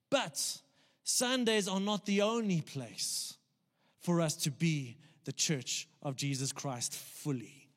But 0.09 0.59
Sundays 1.03 1.67
are 1.67 1.79
not 1.79 2.05
the 2.05 2.21
only 2.21 2.61
place 2.61 3.36
for 4.07 4.21
us 4.21 4.37
to 4.37 4.49
be 4.49 4.95
the 5.25 5.33
church 5.33 5.85
of 6.01 6.15
Jesus 6.15 6.53
Christ 6.53 6.95
fully. 6.95 7.67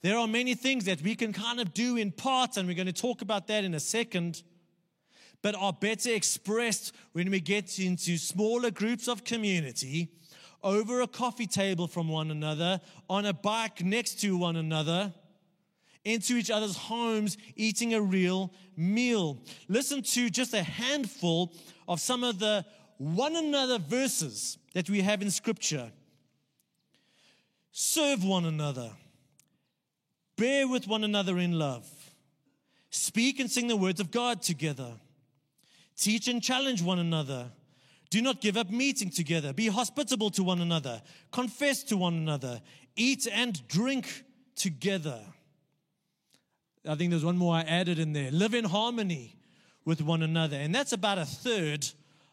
There 0.00 0.16
are 0.16 0.26
many 0.26 0.54
things 0.54 0.86
that 0.86 1.02
we 1.02 1.14
can 1.14 1.34
kind 1.34 1.60
of 1.60 1.74
do 1.74 1.98
in 1.98 2.12
parts, 2.12 2.56
and 2.56 2.66
we're 2.66 2.74
going 2.74 2.86
to 2.86 2.94
talk 2.94 3.20
about 3.20 3.46
that 3.48 3.62
in 3.62 3.74
a 3.74 3.80
second, 3.80 4.42
but 5.42 5.54
are 5.54 5.74
better 5.74 6.14
expressed 6.14 6.94
when 7.12 7.30
we 7.30 7.40
get 7.40 7.78
into 7.78 8.16
smaller 8.16 8.70
groups 8.70 9.06
of 9.06 9.24
community, 9.24 10.08
over 10.62 11.02
a 11.02 11.06
coffee 11.06 11.46
table 11.46 11.86
from 11.86 12.08
one 12.08 12.30
another, 12.30 12.80
on 13.10 13.26
a 13.26 13.34
bike 13.34 13.84
next 13.84 14.22
to 14.22 14.34
one 14.34 14.56
another, 14.56 15.12
into 16.06 16.36
each 16.36 16.50
other's 16.50 16.78
homes, 16.78 17.36
eating 17.54 17.92
a 17.92 18.00
real 18.00 18.50
meal. 18.78 19.42
Listen 19.68 20.00
to 20.00 20.30
just 20.30 20.54
a 20.54 20.62
handful 20.62 21.52
of 21.86 22.00
some 22.00 22.24
of 22.24 22.38
the 22.38 22.64
one 22.96 23.36
another 23.36 23.78
verses 23.78 24.56
that 24.74 24.88
we 24.90 25.00
have 25.00 25.22
in 25.22 25.30
Scripture. 25.30 25.90
Serve 27.72 28.24
one 28.24 28.44
another. 28.44 28.90
Bear 30.36 30.68
with 30.68 30.86
one 30.86 31.04
another 31.04 31.38
in 31.38 31.58
love. 31.58 31.86
Speak 32.90 33.40
and 33.40 33.50
sing 33.50 33.68
the 33.68 33.76
words 33.76 34.00
of 34.00 34.10
God 34.10 34.42
together. 34.42 34.92
Teach 35.96 36.28
and 36.28 36.42
challenge 36.42 36.82
one 36.82 36.98
another. 36.98 37.50
Do 38.10 38.22
not 38.22 38.40
give 38.40 38.56
up 38.56 38.70
meeting 38.70 39.10
together. 39.10 39.52
Be 39.52 39.66
hospitable 39.66 40.30
to 40.30 40.42
one 40.42 40.60
another. 40.60 41.02
Confess 41.30 41.82
to 41.84 41.96
one 41.96 42.14
another. 42.14 42.62
Eat 42.96 43.26
and 43.30 43.66
drink 43.68 44.24
together. 44.54 45.20
I 46.88 46.94
think 46.94 47.10
there's 47.10 47.24
one 47.24 47.36
more 47.36 47.54
I 47.54 47.62
added 47.62 47.98
in 47.98 48.12
there. 48.12 48.30
Live 48.30 48.54
in 48.54 48.64
harmony 48.64 49.36
with 49.84 50.00
one 50.00 50.22
another. 50.22 50.56
And 50.56 50.74
that's 50.74 50.92
about 50.92 51.18
a 51.18 51.26
third 51.26 51.86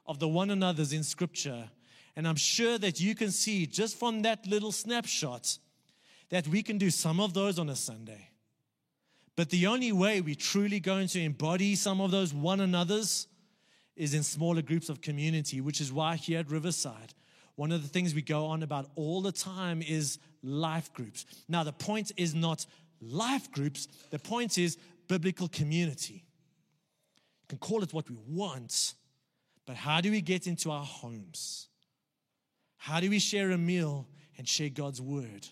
of 0.06 0.19
the 0.19 0.28
one 0.28 0.50
another's 0.50 0.93
in 0.93 1.04
Scripture. 1.04 1.69
And 2.15 2.28
I'm 2.28 2.36
sure 2.36 2.78
that 2.78 3.01
you 3.01 3.13
can 3.15 3.32
see 3.32 3.65
just 3.65 3.99
from 3.99 4.21
that 4.21 4.47
little 4.47 4.71
snapshot 4.71 5.58
that 6.30 6.47
we 6.47 6.63
can 6.63 6.78
do 6.78 6.89
some 6.89 7.19
of 7.19 7.34
those 7.34 7.60
on 7.60 7.69
a 7.69 7.75
Sunday. 7.75 8.30
But 9.36 9.49
the 9.49 9.67
only 9.67 9.91
way 9.91 10.21
we're 10.21 10.36
truly 10.36 10.80
going 10.80 11.08
to 11.10 11.21
embody 11.21 11.75
some 11.75 11.99
of 11.99 12.12
those 12.12 12.34
one 12.34 12.62
another's 12.62 13.28
is 13.95 14.13
in 14.13 14.23
smaller 14.23 14.62
groups 14.62 14.89
of 14.89 15.01
community, 15.01 15.62
which 15.62 15.82
is 15.82 15.91
why 15.91 16.15
here 16.15 16.39
at 16.39 16.49
Riverside, 16.49 17.13
one 17.56 17.71
of 17.71 17.82
the 17.82 17.88
things 17.88 18.13
we 18.13 18.21
go 18.21 18.45
on 18.45 18.63
about 18.63 18.89
all 18.95 19.21
the 19.21 19.32
time 19.32 19.82
is 19.82 20.19
life 20.43 20.93
groups. 20.93 21.25
Now, 21.47 21.63
the 21.63 21.73
point 21.73 22.12
is 22.17 22.36
not 22.36 22.65
life 23.01 23.51
groups, 23.51 23.88
the 24.10 24.19
point 24.19 24.58
is 24.58 24.78
biblical 25.08 25.47
community. 25.47 26.25
You 27.43 27.47
can 27.49 27.58
call 27.58 27.84
it 27.84 27.93
what 27.93 28.10
we 28.10 28.17
want, 28.28 28.93
but 29.65 29.75
how 29.75 30.01
do 30.01 30.12
we 30.12 30.21
get 30.21 30.47
into 30.47 30.71
our 30.71 30.84
homes? 30.84 31.67
How 32.86 33.00
do 33.00 33.10
we 33.10 33.17
share 33.17 33.50
a 33.50 33.58
meal 33.58 34.08
and 34.38 34.48
share 34.48 34.69
God's 34.69 35.02
word 35.02 35.48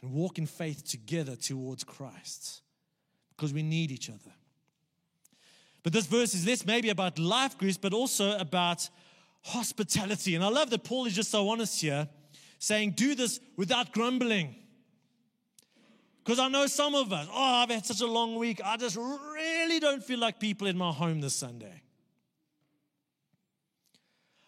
and 0.00 0.10
walk 0.14 0.38
in 0.38 0.46
faith 0.46 0.82
together 0.82 1.36
towards 1.36 1.84
Christ 1.84 2.62
because 3.36 3.52
we 3.52 3.62
need 3.62 3.92
each 3.92 4.08
other. 4.08 4.32
But 5.82 5.92
this 5.92 6.06
verse 6.06 6.32
is 6.32 6.46
less 6.46 6.64
maybe 6.64 6.88
about 6.88 7.18
life 7.18 7.58
groups, 7.58 7.76
but 7.76 7.92
also 7.92 8.38
about 8.38 8.88
hospitality. 9.42 10.36
And 10.36 10.42
I 10.42 10.48
love 10.48 10.70
that 10.70 10.84
Paul 10.84 11.04
is 11.04 11.14
just 11.14 11.30
so 11.30 11.50
honest 11.50 11.82
here, 11.82 12.08
saying, 12.58 12.92
Do 12.92 13.14
this 13.14 13.40
without 13.58 13.92
grumbling. 13.92 14.56
Because 16.24 16.38
I 16.38 16.48
know 16.48 16.66
some 16.66 16.94
of 16.94 17.12
us, 17.12 17.28
oh, 17.30 17.62
I've 17.62 17.68
had 17.68 17.84
such 17.84 18.00
a 18.00 18.06
long 18.06 18.36
week. 18.36 18.62
I 18.64 18.78
just 18.78 18.96
really 18.96 19.80
don't 19.80 20.02
feel 20.02 20.18
like 20.18 20.40
people 20.40 20.66
in 20.66 20.78
my 20.78 20.92
home 20.92 21.20
this 21.20 21.34
Sunday. 21.34 21.82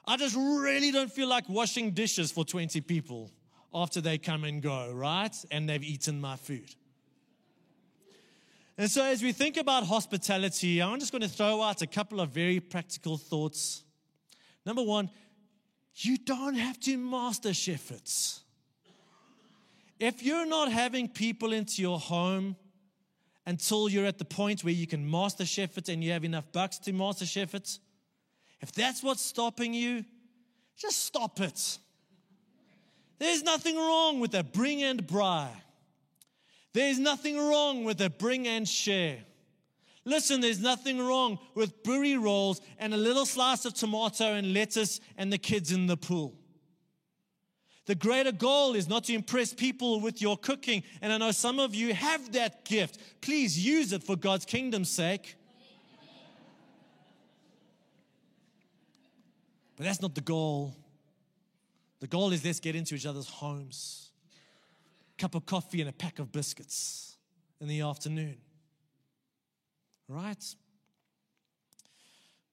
I 0.06 0.16
just 0.16 0.36
really 0.36 0.92
don't 0.92 1.10
feel 1.10 1.28
like 1.28 1.48
washing 1.48 1.90
dishes 1.90 2.30
for 2.30 2.44
20 2.44 2.80
people 2.82 3.30
after 3.74 4.00
they 4.00 4.18
come 4.18 4.44
and 4.44 4.62
go, 4.62 4.92
right? 4.92 5.34
And 5.50 5.68
they've 5.68 5.82
eaten 5.82 6.20
my 6.20 6.36
food. 6.36 6.74
And 8.78 8.90
so, 8.90 9.02
as 9.02 9.22
we 9.22 9.32
think 9.32 9.56
about 9.56 9.84
hospitality, 9.84 10.82
I'm 10.82 11.00
just 11.00 11.10
going 11.10 11.22
to 11.22 11.28
throw 11.28 11.62
out 11.62 11.80
a 11.80 11.86
couple 11.86 12.20
of 12.20 12.28
very 12.30 12.60
practical 12.60 13.16
thoughts. 13.16 13.82
Number 14.66 14.82
one, 14.82 15.08
you 15.94 16.18
don't 16.18 16.54
have 16.54 16.78
to 16.80 16.98
master 16.98 17.54
chef 17.54 17.90
it. 17.90 18.40
If 19.98 20.22
you're 20.22 20.44
not 20.44 20.70
having 20.70 21.08
people 21.08 21.54
into 21.54 21.80
your 21.80 21.98
home 21.98 22.56
until 23.46 23.88
you're 23.88 24.04
at 24.04 24.18
the 24.18 24.26
point 24.26 24.62
where 24.62 24.74
you 24.74 24.86
can 24.86 25.10
master 25.10 25.46
chef 25.46 25.78
it 25.78 25.88
and 25.88 26.04
you 26.04 26.12
have 26.12 26.24
enough 26.24 26.52
bucks 26.52 26.78
to 26.80 26.92
master 26.92 27.24
chef 27.24 27.54
it, 27.54 27.78
if 28.60 28.72
that's 28.72 29.02
what's 29.02 29.22
stopping 29.22 29.74
you, 29.74 30.04
just 30.76 31.04
stop 31.04 31.40
it. 31.40 31.78
There's 33.18 33.42
nothing 33.42 33.76
wrong 33.76 34.20
with 34.20 34.34
a 34.34 34.44
bring 34.44 34.82
and 34.82 35.06
braai. 35.06 35.48
There's 36.74 36.98
nothing 36.98 37.38
wrong 37.38 37.84
with 37.84 38.00
a 38.02 38.10
bring 38.10 38.46
and 38.46 38.68
share. 38.68 39.18
Listen, 40.04 40.40
there's 40.40 40.60
nothing 40.60 40.98
wrong 40.98 41.38
with 41.54 41.82
boerie 41.82 42.22
rolls 42.22 42.60
and 42.78 42.92
a 42.92 42.96
little 42.96 43.26
slice 43.26 43.64
of 43.64 43.74
tomato 43.74 44.34
and 44.34 44.52
lettuce 44.52 45.00
and 45.16 45.32
the 45.32 45.38
kids 45.38 45.72
in 45.72 45.86
the 45.86 45.96
pool. 45.96 46.34
The 47.86 47.94
greater 47.94 48.32
goal 48.32 48.74
is 48.74 48.88
not 48.88 49.04
to 49.04 49.14
impress 49.14 49.54
people 49.54 50.00
with 50.00 50.20
your 50.20 50.36
cooking. 50.36 50.82
And 51.00 51.12
I 51.12 51.18
know 51.18 51.30
some 51.30 51.58
of 51.58 51.74
you 51.74 51.94
have 51.94 52.32
that 52.32 52.64
gift. 52.64 53.00
Please 53.20 53.58
use 53.64 53.92
it 53.92 54.02
for 54.02 54.16
God's 54.16 54.44
kingdom's 54.44 54.90
sake. 54.90 55.36
But 59.76 59.84
that's 59.84 60.00
not 60.00 60.14
the 60.14 60.22
goal. 60.22 60.74
The 62.00 62.06
goal 62.06 62.32
is 62.32 62.44
let's 62.44 62.60
get 62.60 62.74
into 62.74 62.94
each 62.94 63.06
other's 63.06 63.28
homes. 63.28 64.10
Cup 65.18 65.34
of 65.34 65.46
coffee 65.46 65.80
and 65.80 65.88
a 65.88 65.92
pack 65.92 66.18
of 66.18 66.32
biscuits 66.32 67.16
in 67.60 67.68
the 67.68 67.82
afternoon. 67.82 68.36
Right? 70.08 70.44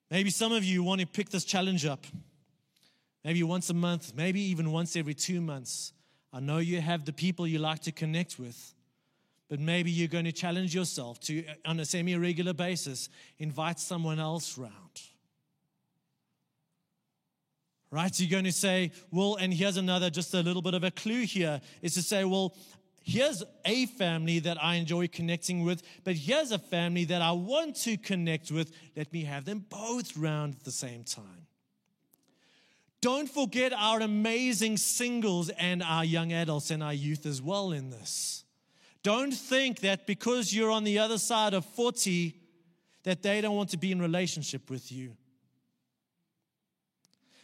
Maybe 0.10 0.30
some 0.30 0.52
of 0.52 0.64
you 0.64 0.84
want 0.84 1.02
to 1.02 1.08
pick 1.08 1.30
this 1.30 1.46
challenge 1.46 1.86
up. 1.86 2.06
Maybe 3.24 3.42
once 3.44 3.70
a 3.70 3.74
month, 3.74 4.14
maybe 4.16 4.42
even 4.42 4.72
once 4.72 4.96
every 4.96 5.14
two 5.14 5.40
months. 5.40 5.94
I 6.34 6.40
know 6.40 6.58
you 6.58 6.82
have 6.82 7.06
the 7.06 7.14
people 7.14 7.48
you 7.48 7.60
like 7.60 7.80
to 7.84 7.92
connect 7.92 8.38
with, 8.38 8.74
but 9.50 9.60
maybe 9.60 9.92
you're 9.92 10.08
going 10.08 10.26
to 10.26 10.32
challenge 10.32 10.76
yourself 10.76 11.20
to, 11.22 11.46
on 11.66 11.80
a 11.80 11.86
semi 11.86 12.16
regular 12.16 12.54
basis, 12.54 13.08
invite 13.40 13.80
someone 13.80 14.20
else 14.20 14.58
round 14.58 14.83
right? 17.94 18.14
So 18.14 18.24
you're 18.24 18.32
going 18.32 18.44
to 18.46 18.52
say, 18.52 18.92
well, 19.12 19.36
and 19.36 19.54
here's 19.54 19.78
another, 19.78 20.10
just 20.10 20.34
a 20.34 20.42
little 20.42 20.64
bit 20.64 20.74
of 20.74 20.84
a 20.84 20.90
clue 20.90 21.26
here 21.26 21.62
is 21.84 21.94
to 21.94 22.02
say, 22.02 22.26
well, 22.26 22.56
here's 23.04 23.44
a 23.66 23.86
family 23.86 24.40
that 24.40 24.62
I 24.62 24.76
enjoy 24.76 25.08
connecting 25.10 25.64
with, 25.64 25.84
but 26.04 26.16
here's 26.16 26.52
a 26.52 26.58
family 26.58 27.06
that 27.06 27.22
I 27.22 27.34
want 27.34 27.76
to 27.84 27.96
connect 27.98 28.50
with. 28.50 28.76
Let 28.98 29.14
me 29.14 29.26
have 29.26 29.46
them 29.46 29.64
both 29.70 30.18
round 30.18 30.56
at 30.56 30.64
the 30.64 30.72
same 30.72 31.04
time. 31.04 31.46
Don't 33.00 33.30
forget 33.30 33.74
our 33.74 34.00
amazing 34.00 34.78
singles 34.78 35.50
and 35.50 35.84
our 35.84 36.04
young 36.04 36.34
adults 36.34 36.72
and 36.72 36.82
our 36.82 36.94
youth 36.94 37.28
as 37.28 37.44
well 37.44 37.74
in 37.74 37.92
this. 37.92 38.44
Don't 39.04 39.34
think 39.34 39.82
that 39.82 40.08
because 40.08 40.52
you're 40.52 40.72
on 40.72 40.84
the 40.84 40.98
other 40.98 41.20
side 41.20 41.54
of 41.54 41.64
40 41.64 42.40
that 43.04 43.22
they 43.22 43.42
don't 43.42 43.56
want 43.56 43.70
to 43.70 43.78
be 43.78 43.92
in 43.92 44.02
relationship 44.02 44.72
with 44.72 44.92
you. 44.92 45.16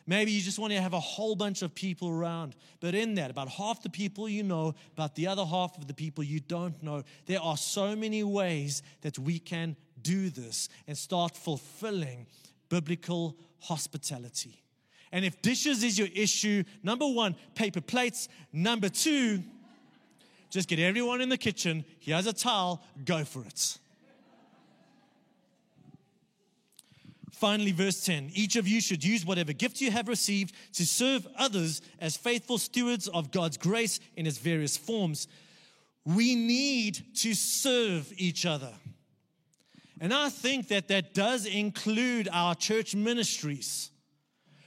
Maybe 0.10 0.32
you 0.32 0.42
just 0.42 0.58
want 0.58 0.74
to 0.74 0.82
have 0.82 0.94
a 0.94 1.00
whole 1.00 1.36
bunch 1.36 1.62
of 1.62 1.76
people 1.76 2.10
around. 2.10 2.56
But 2.80 2.96
in 2.96 3.14
that, 3.14 3.30
about 3.30 3.48
half 3.48 3.84
the 3.84 3.92
people 3.92 4.28
you 4.28 4.42
know, 4.42 4.74
about 4.94 5.14
the 5.14 5.28
other 5.28 5.46
half 5.46 5.78
of 5.78 5.86
the 5.86 5.94
people 5.94 6.24
you 6.24 6.40
don't 6.40 6.82
know, 6.82 7.04
there 7.28 7.40
are 7.40 7.56
so 7.56 7.96
many 7.96 8.24
ways 8.24 8.82
that 9.02 9.20
we 9.20 9.38
can 9.38 9.76
do 10.02 10.32
this 10.32 10.68
and 10.88 10.98
start 10.98 11.38
fulfilling 11.38 12.26
biblical 12.70 13.38
hospitality. 13.60 14.64
And 15.12 15.24
if 15.24 15.40
dishes 15.44 15.84
is 15.84 16.00
your 16.00 16.08
issue, 16.16 16.64
number 16.82 17.06
one, 17.08 17.36
paper 17.54 17.80
plates. 17.80 18.30
Number 18.52 18.90
two, 18.90 19.44
just 20.50 20.68
get 20.70 20.80
everyone 20.80 21.22
in 21.22 21.30
the 21.30 21.38
kitchen. 21.38 21.86
Here's 22.00 22.26
a 22.26 22.34
towel, 22.34 22.82
go 23.06 23.24
for 23.24 23.44
it. 23.46 23.78
Finally, 27.40 27.72
verse 27.72 28.04
10 28.04 28.32
each 28.34 28.58
of 28.58 28.68
you 28.68 28.82
should 28.82 29.02
use 29.02 29.26
whatever 29.26 29.54
gift 29.54 29.80
you 29.80 29.90
have 29.92 30.10
received 30.10 30.54
to 30.74 30.86
serve 30.86 31.26
others 31.38 31.82
as 32.02 32.18
faithful 32.18 32.58
stewards 32.58 33.08
of 33.08 33.32
God's 33.32 33.56
grace 33.56 34.02
in 34.18 34.28
its 34.28 34.38
various 34.38 34.76
forms. 34.76 35.26
We 36.04 36.36
need 36.36 37.16
to 37.20 37.34
serve 37.34 38.12
each 38.18 38.46
other. 38.46 38.74
And 40.02 40.14
I 40.14 40.28
think 40.28 40.68
that 40.68 40.90
that 40.90 41.14
does 41.14 41.46
include 41.46 42.28
our 42.34 42.56
church 42.56 42.94
ministries, 42.94 43.90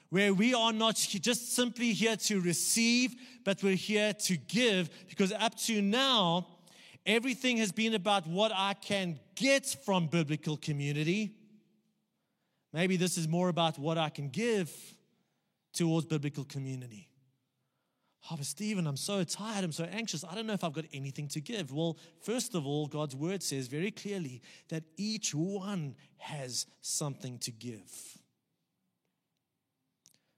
where 0.08 0.32
we 0.32 0.54
are 0.54 0.72
not 0.72 0.94
just 0.96 1.54
simply 1.54 1.92
here 1.92 2.16
to 2.16 2.40
receive, 2.40 3.14
but 3.44 3.62
we're 3.62 3.74
here 3.74 4.14
to 4.14 4.36
give, 4.38 4.88
because 5.10 5.30
up 5.32 5.58
to 5.66 5.82
now, 5.82 6.46
everything 7.04 7.58
has 7.58 7.70
been 7.70 7.92
about 7.92 8.26
what 8.26 8.50
I 8.54 8.72
can 8.72 9.20
get 9.34 9.66
from 9.84 10.06
biblical 10.06 10.56
community 10.56 11.34
Maybe 12.72 12.96
this 12.96 13.18
is 13.18 13.28
more 13.28 13.48
about 13.48 13.78
what 13.78 13.98
I 13.98 14.08
can 14.08 14.28
give 14.28 14.70
towards 15.72 16.06
biblical 16.06 16.44
community. 16.44 17.08
Oh, 18.30 18.36
but 18.36 18.46
Stephen, 18.46 18.86
I'm 18.86 18.96
so 18.96 19.24
tired. 19.24 19.64
I'm 19.64 19.72
so 19.72 19.84
anxious. 19.84 20.24
I 20.24 20.34
don't 20.34 20.46
know 20.46 20.52
if 20.52 20.62
I've 20.62 20.72
got 20.72 20.84
anything 20.92 21.26
to 21.28 21.40
give. 21.40 21.72
Well, 21.72 21.98
first 22.20 22.54
of 22.54 22.66
all, 22.66 22.86
God's 22.86 23.16
word 23.16 23.42
says 23.42 23.66
very 23.66 23.90
clearly 23.90 24.40
that 24.68 24.84
each 24.96 25.34
one 25.34 25.96
has 26.18 26.66
something 26.80 27.38
to 27.40 27.50
give. 27.50 27.90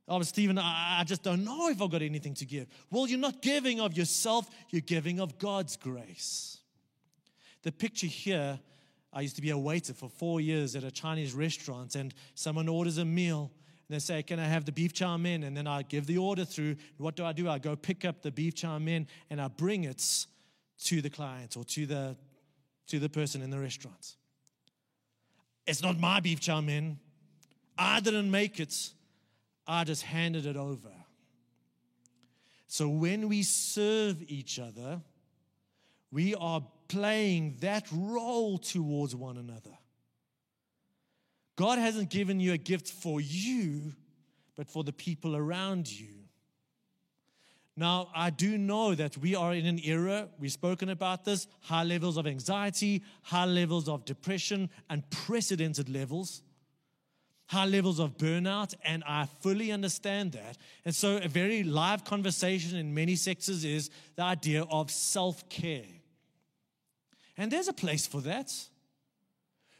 Oh, 0.08 0.18
but 0.18 0.26
Stephen, 0.26 0.58
I 0.58 1.02
just 1.06 1.22
don't 1.22 1.44
know 1.44 1.68
if 1.68 1.80
I've 1.80 1.90
got 1.90 2.02
anything 2.02 2.34
to 2.34 2.46
give. 2.46 2.68
Well, 2.90 3.06
you're 3.06 3.18
not 3.18 3.42
giving 3.42 3.80
of 3.80 3.96
yourself, 3.96 4.48
you're 4.70 4.80
giving 4.80 5.20
of 5.20 5.38
God's 5.38 5.76
grace. 5.76 6.58
The 7.62 7.72
picture 7.72 8.06
here 8.06 8.60
I 9.14 9.20
used 9.20 9.36
to 9.36 9.42
be 9.42 9.50
a 9.50 9.58
waiter 9.58 9.94
for 9.94 10.08
four 10.08 10.40
years 10.40 10.74
at 10.74 10.82
a 10.82 10.90
Chinese 10.90 11.32
restaurant, 11.34 11.94
and 11.94 12.12
someone 12.34 12.68
orders 12.68 12.98
a 12.98 13.04
meal. 13.04 13.52
And 13.88 13.94
they 13.94 14.00
say, 14.00 14.22
Can 14.22 14.40
I 14.40 14.46
have 14.46 14.64
the 14.64 14.72
beef 14.72 14.92
chow 14.92 15.16
mein? 15.16 15.44
And 15.44 15.56
then 15.56 15.66
I 15.66 15.82
give 15.82 16.06
the 16.06 16.18
order 16.18 16.44
through. 16.44 16.76
What 16.98 17.14
do 17.14 17.24
I 17.24 17.32
do? 17.32 17.48
I 17.48 17.58
go 17.58 17.76
pick 17.76 18.04
up 18.04 18.22
the 18.22 18.32
beef 18.32 18.54
chow 18.56 18.78
mein 18.78 19.06
and 19.30 19.40
I 19.40 19.48
bring 19.48 19.84
it 19.84 20.26
to 20.84 21.00
the 21.00 21.10
client 21.10 21.56
or 21.56 21.64
to 21.64 21.86
the, 21.86 22.16
to 22.88 22.98
the 22.98 23.08
person 23.08 23.40
in 23.40 23.50
the 23.50 23.58
restaurant. 23.58 24.16
It's 25.66 25.82
not 25.82 25.98
my 25.98 26.20
beef 26.20 26.40
chow 26.40 26.60
mein. 26.60 26.98
I 27.78 28.00
didn't 28.00 28.30
make 28.30 28.58
it, 28.58 28.74
I 29.66 29.84
just 29.84 30.02
handed 30.02 30.46
it 30.46 30.56
over. 30.56 30.90
So 32.66 32.88
when 32.88 33.28
we 33.28 33.42
serve 33.42 34.22
each 34.26 34.58
other, 34.58 35.00
we 36.10 36.34
are 36.34 36.62
playing 36.88 37.56
that 37.60 37.86
role 37.92 38.58
towards 38.58 39.14
one 39.14 39.36
another. 39.36 39.76
God 41.56 41.78
hasn't 41.78 42.10
given 42.10 42.40
you 42.40 42.52
a 42.52 42.58
gift 42.58 42.88
for 42.88 43.20
you, 43.20 43.92
but 44.56 44.68
for 44.68 44.82
the 44.82 44.92
people 44.92 45.36
around 45.36 45.90
you. 45.90 46.08
Now, 47.76 48.08
I 48.14 48.30
do 48.30 48.56
know 48.56 48.94
that 48.94 49.16
we 49.18 49.34
are 49.34 49.52
in 49.52 49.66
an 49.66 49.80
era, 49.82 50.28
we've 50.38 50.52
spoken 50.52 50.90
about 50.90 51.24
this, 51.24 51.48
high 51.60 51.82
levels 51.82 52.16
of 52.16 52.26
anxiety, 52.26 53.02
high 53.22 53.46
levels 53.46 53.88
of 53.88 54.04
depression, 54.04 54.70
unprecedented 54.90 55.88
levels, 55.88 56.42
high 57.46 57.66
levels 57.66 57.98
of 57.98 58.16
burnout, 58.16 58.74
and 58.84 59.02
I 59.04 59.26
fully 59.40 59.72
understand 59.72 60.32
that. 60.32 60.56
And 60.84 60.94
so, 60.94 61.16
a 61.16 61.26
very 61.26 61.64
live 61.64 62.04
conversation 62.04 62.76
in 62.78 62.94
many 62.94 63.16
sectors 63.16 63.64
is 63.64 63.90
the 64.14 64.22
idea 64.22 64.62
of 64.70 64.90
self 64.90 65.48
care. 65.48 65.82
And 67.36 67.50
there's 67.50 67.68
a 67.68 67.72
place 67.72 68.06
for 68.06 68.20
that. 68.22 68.52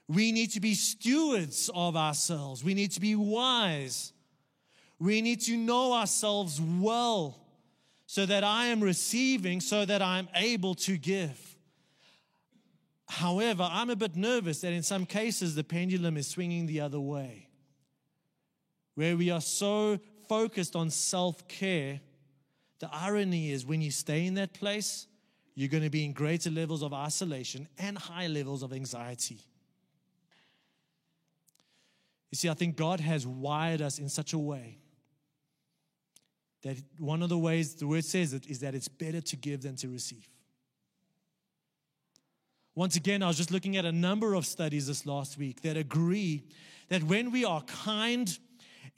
We 0.08 0.32
need 0.32 0.50
to 0.52 0.60
be 0.60 0.74
stewards 0.74 1.70
of 1.74 1.96
ourselves. 1.96 2.62
We 2.62 2.74
need 2.74 2.90
to 2.92 3.00
be 3.00 3.16
wise. 3.16 4.12
We 4.98 5.22
need 5.22 5.40
to 5.42 5.56
know 5.56 5.92
ourselves 5.92 6.60
well 6.60 7.40
so 8.06 8.26
that 8.26 8.44
I 8.44 8.66
am 8.66 8.80
receiving, 8.82 9.60
so 9.60 9.84
that 9.84 10.02
I'm 10.02 10.28
able 10.34 10.74
to 10.76 10.96
give. 10.96 11.56
However, 13.08 13.68
I'm 13.70 13.90
a 13.90 13.96
bit 13.96 14.16
nervous 14.16 14.60
that 14.60 14.72
in 14.72 14.82
some 14.82 15.06
cases 15.06 15.54
the 15.54 15.64
pendulum 15.64 16.16
is 16.16 16.26
swinging 16.26 16.66
the 16.66 16.80
other 16.80 17.00
way, 17.00 17.48
where 18.94 19.16
we 19.16 19.30
are 19.30 19.40
so 19.40 19.98
focused 20.28 20.74
on 20.76 20.90
self 20.90 21.46
care. 21.48 22.00
The 22.80 22.88
irony 22.92 23.50
is 23.50 23.64
when 23.64 23.80
you 23.80 23.90
stay 23.90 24.26
in 24.26 24.34
that 24.34 24.52
place, 24.52 25.06
you're 25.54 25.68
going 25.68 25.84
to 25.84 25.90
be 25.90 26.04
in 26.04 26.12
greater 26.12 26.50
levels 26.50 26.82
of 26.82 26.92
isolation 26.92 27.68
and 27.78 27.96
high 27.96 28.26
levels 28.26 28.62
of 28.62 28.72
anxiety. 28.72 29.38
You 32.30 32.36
see, 32.36 32.48
I 32.48 32.54
think 32.54 32.76
God 32.76 32.98
has 32.98 33.26
wired 33.26 33.80
us 33.80 33.98
in 33.98 34.08
such 34.08 34.32
a 34.32 34.38
way 34.38 34.78
that 36.62 36.76
one 36.98 37.22
of 37.22 37.28
the 37.28 37.38
ways 37.38 37.74
the 37.74 37.86
word 37.86 38.04
says 38.04 38.32
it 38.32 38.46
is 38.46 38.60
that 38.60 38.74
it's 38.74 38.88
better 38.88 39.20
to 39.20 39.36
give 39.36 39.62
than 39.62 39.76
to 39.76 39.88
receive. 39.88 40.26
Once 42.74 42.96
again, 42.96 43.22
I 43.22 43.28
was 43.28 43.36
just 43.36 43.52
looking 43.52 43.76
at 43.76 43.84
a 43.84 43.92
number 43.92 44.34
of 44.34 44.44
studies 44.46 44.88
this 44.88 45.06
last 45.06 45.38
week 45.38 45.62
that 45.62 45.76
agree 45.76 46.42
that 46.88 47.04
when 47.04 47.30
we 47.30 47.44
are 47.44 47.62
kind 47.62 48.36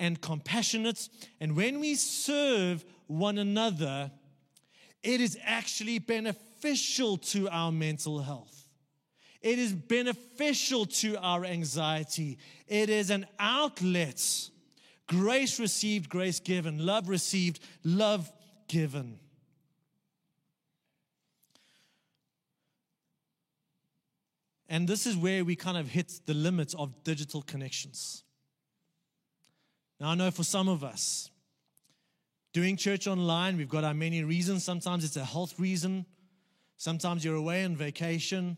and 0.01 0.19
compassionate 0.21 1.09
and 1.41 1.55
when 1.55 1.81
we 1.81 1.95
serve 1.95 2.85
one 3.07 3.37
another, 3.37 4.11
it 5.07 5.21
is 5.21 5.39
actually 5.45 6.01
beneficial 6.01 7.17
to 7.17 7.49
our 7.49 7.71
mental 7.71 8.21
health. 8.21 8.67
It 9.41 9.61
is 9.61 9.73
beneficial 9.73 10.87
to 10.87 11.17
our 11.19 11.45
anxiety. 11.45 12.39
It 12.67 12.91
is 12.91 13.11
an 13.11 13.27
outlet. 13.39 14.21
Grace 15.07 15.61
received, 15.61 16.09
grace 16.09 16.41
given. 16.41 16.85
Love 16.85 17.09
received, 17.09 17.61
love 17.85 18.33
given. 18.67 19.21
And 24.69 24.89
this 24.89 25.07
is 25.07 25.17
where 25.17 25.45
we 25.45 25.55
kind 25.55 25.79
of 25.79 25.87
hit 25.87 26.21
the 26.27 26.35
limits 26.35 26.75
of 26.75 27.05
digital 27.05 27.43
connections. 27.43 28.25
Now, 30.01 30.09
I 30.09 30.15
know 30.17 30.33
for 30.33 30.43
some 30.43 30.69
of 30.69 30.83
us, 30.83 31.31
doing 32.57 32.75
church 32.75 33.07
online, 33.07 33.59
we've 33.59 33.69
got 33.69 33.85
our 33.85 33.93
many 33.93 34.25
reasons. 34.25 34.65
Sometimes 34.65 35.05
it's 35.05 35.19
a 35.19 35.25
health 35.27 35.61
reason, 35.61 36.07
sometimes 36.79 37.23
you're 37.23 37.37
away 37.37 37.63
on 37.67 37.77
vacation. 37.77 38.57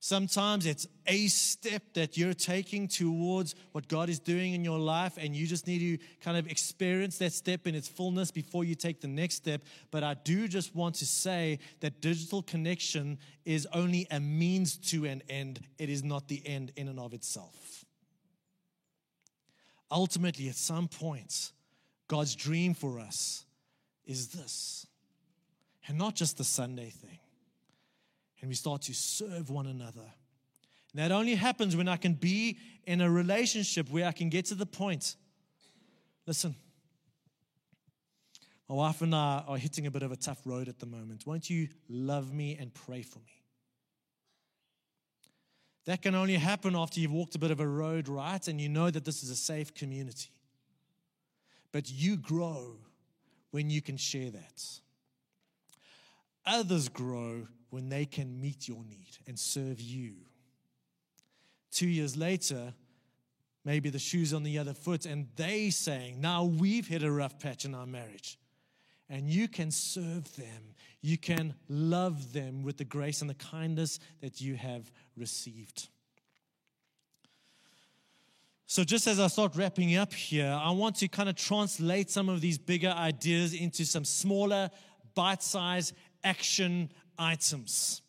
Sometimes 0.00 0.66
it's 0.66 0.86
a 1.06 1.26
step 1.26 1.82
that 1.94 2.18
you're 2.18 2.34
taking 2.34 2.86
towards 2.86 3.54
what 3.72 3.88
God 3.88 4.10
is 4.10 4.20
doing 4.20 4.52
in 4.52 4.62
your 4.62 4.78
life, 4.78 5.18
and 5.18 5.34
you 5.34 5.46
just 5.46 5.66
need 5.66 5.78
to 5.78 6.04
kind 6.20 6.36
of 6.36 6.46
experience 6.46 7.16
that 7.18 7.32
step 7.32 7.66
in 7.66 7.74
its 7.74 7.88
fullness 7.88 8.30
before 8.30 8.62
you 8.62 8.74
take 8.74 9.00
the 9.00 9.08
next 9.08 9.36
step. 9.36 9.62
But 9.90 10.04
I 10.04 10.14
do 10.14 10.46
just 10.46 10.76
want 10.76 10.96
to 10.96 11.06
say 11.06 11.60
that 11.80 12.02
digital 12.02 12.42
connection 12.42 13.18
is 13.46 13.66
only 13.72 14.06
a 14.10 14.20
means 14.20 14.76
to 14.90 15.06
an 15.06 15.22
end, 15.30 15.60
it 15.78 15.88
is 15.88 16.04
not 16.04 16.28
the 16.28 16.42
end 16.46 16.72
in 16.76 16.88
and 16.88 17.00
of 17.00 17.14
itself. 17.14 17.86
Ultimately, 19.90 20.50
at 20.50 20.56
some 20.56 20.86
point, 20.86 21.52
God's 22.08 22.34
dream 22.34 22.74
for 22.74 22.98
us 22.98 23.44
is 24.04 24.28
this, 24.28 24.86
and 25.86 25.96
not 25.96 26.14
just 26.14 26.38
the 26.38 26.44
Sunday 26.44 26.90
thing 26.90 27.18
and 28.40 28.48
we 28.48 28.54
start 28.54 28.82
to 28.82 28.94
serve 28.94 29.50
one 29.50 29.66
another. 29.66 30.12
And 30.92 31.02
that 31.02 31.12
only 31.12 31.34
happens 31.34 31.76
when 31.76 31.88
I 31.88 31.96
can 31.96 32.14
be 32.14 32.58
in 32.86 33.00
a 33.00 33.10
relationship 33.10 33.90
where 33.90 34.06
I 34.06 34.12
can 34.12 34.28
get 34.28 34.46
to 34.46 34.54
the 34.54 34.66
point. 34.66 35.16
Listen, 36.26 36.54
my 38.68 38.74
wife 38.74 39.02
and 39.02 39.14
I 39.14 39.44
are 39.46 39.58
hitting 39.58 39.86
a 39.86 39.90
bit 39.90 40.02
of 40.02 40.12
a 40.12 40.16
tough 40.16 40.40
road 40.44 40.68
at 40.68 40.78
the 40.78 40.86
moment. 40.86 41.26
Won't 41.26 41.50
you 41.50 41.68
love 41.88 42.32
me 42.32 42.56
and 42.58 42.72
pray 42.72 43.02
for 43.02 43.18
me? 43.18 43.42
That 45.86 46.02
can 46.02 46.14
only 46.14 46.34
happen 46.34 46.76
after 46.76 47.00
you've 47.00 47.12
walked 47.12 47.34
a 47.34 47.38
bit 47.38 47.50
of 47.50 47.60
a 47.60 47.66
road 47.66 48.08
right 48.08 48.46
and 48.46 48.60
you 48.60 48.68
know 48.68 48.90
that 48.90 49.04
this 49.04 49.22
is 49.22 49.30
a 49.30 49.36
safe 49.36 49.74
community. 49.74 50.28
But 51.72 51.90
you 51.90 52.16
grow 52.16 52.76
when 53.50 53.70
you 53.70 53.82
can 53.82 53.96
share 53.96 54.30
that. 54.30 54.64
Others 56.46 56.88
grow 56.88 57.46
when 57.70 57.88
they 57.88 58.06
can 58.06 58.40
meet 58.40 58.68
your 58.68 58.82
need 58.84 59.18
and 59.26 59.38
serve 59.38 59.80
you. 59.80 60.14
Two 61.70 61.88
years 61.88 62.16
later, 62.16 62.72
maybe 63.64 63.90
the 63.90 63.98
shoe's 63.98 64.32
on 64.32 64.42
the 64.42 64.58
other 64.58 64.72
foot, 64.72 65.04
and 65.04 65.28
they 65.36 65.70
saying, 65.70 66.20
Now 66.20 66.44
we've 66.44 66.86
hit 66.86 67.02
a 67.02 67.12
rough 67.12 67.38
patch 67.38 67.64
in 67.64 67.74
our 67.74 67.86
marriage. 67.86 68.38
And 69.10 69.28
you 69.28 69.48
can 69.48 69.70
serve 69.70 70.34
them. 70.36 70.74
You 71.00 71.16
can 71.16 71.54
love 71.68 72.32
them 72.32 72.62
with 72.62 72.76
the 72.76 72.84
grace 72.84 73.20
and 73.20 73.30
the 73.30 73.34
kindness 73.34 74.00
that 74.20 74.40
you 74.40 74.56
have 74.56 74.90
received. 75.16 75.88
So, 78.70 78.84
just 78.84 79.06
as 79.06 79.18
I 79.18 79.28
start 79.28 79.56
wrapping 79.56 79.96
up 79.96 80.12
here, 80.12 80.52
I 80.52 80.72
want 80.72 80.96
to 80.96 81.08
kind 81.08 81.30
of 81.30 81.36
translate 81.36 82.10
some 82.10 82.28
of 82.28 82.42
these 82.42 82.58
bigger 82.58 82.90
ideas 82.90 83.54
into 83.54 83.86
some 83.86 84.04
smaller, 84.04 84.68
bite 85.14 85.42
sized 85.42 85.94
action 86.22 86.92
items 87.18 88.02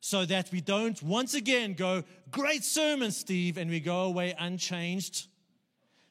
so 0.00 0.24
that 0.24 0.50
we 0.50 0.60
don't 0.60 1.00
once 1.00 1.34
again 1.34 1.74
go, 1.74 2.02
Great 2.32 2.64
sermon, 2.64 3.12
Steve, 3.12 3.56
and 3.56 3.70
we 3.70 3.78
go 3.78 4.00
away 4.02 4.34
unchanged. 4.40 5.28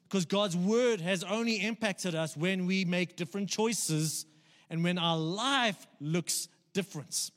Because 0.08 0.24
God's 0.24 0.56
word 0.56 1.02
has 1.02 1.26
only 1.26 1.58
impacted 1.58 2.16
us 2.16 2.38
when 2.38 2.68
we 2.68 2.86
make 2.86 3.18
different 3.18 3.50
choices 3.50 4.26
and 4.70 4.82
when 4.82 4.98
our 4.98 5.18
life 5.18 5.86
looks 6.00 6.48
different. 6.72 7.32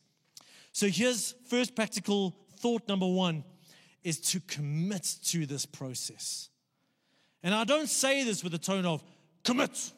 So 0.71 0.87
here's 0.87 1.35
first 1.49 1.75
practical 1.75 2.37
thought 2.61 2.87
number 2.87 3.09
one 3.09 3.43
is 4.03 4.21
to 4.21 4.41
commit 4.41 5.17
to 5.25 5.47
this 5.47 5.67
process. 5.67 6.49
And 7.43 7.55
I 7.55 7.65
don't 7.65 7.89
say 7.89 8.25
this 8.25 8.43
with 8.43 8.55
a 8.55 8.59
tone 8.59 8.87
of 8.87 9.03
commit. 9.45 9.93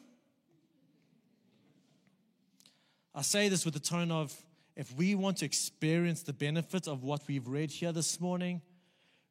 I 3.15 3.21
say 3.21 3.49
this 3.49 3.65
with 3.65 3.73
the 3.73 3.79
tone 3.79 4.11
of 4.11 4.35
if 4.75 4.93
we 4.95 5.13
want 5.13 5.37
to 5.37 5.45
experience 5.45 6.23
the 6.23 6.33
benefit 6.33 6.87
of 6.87 7.03
what 7.03 7.21
we've 7.27 7.47
read 7.47 7.69
here 7.69 7.91
this 7.91 8.19
morning, 8.19 8.61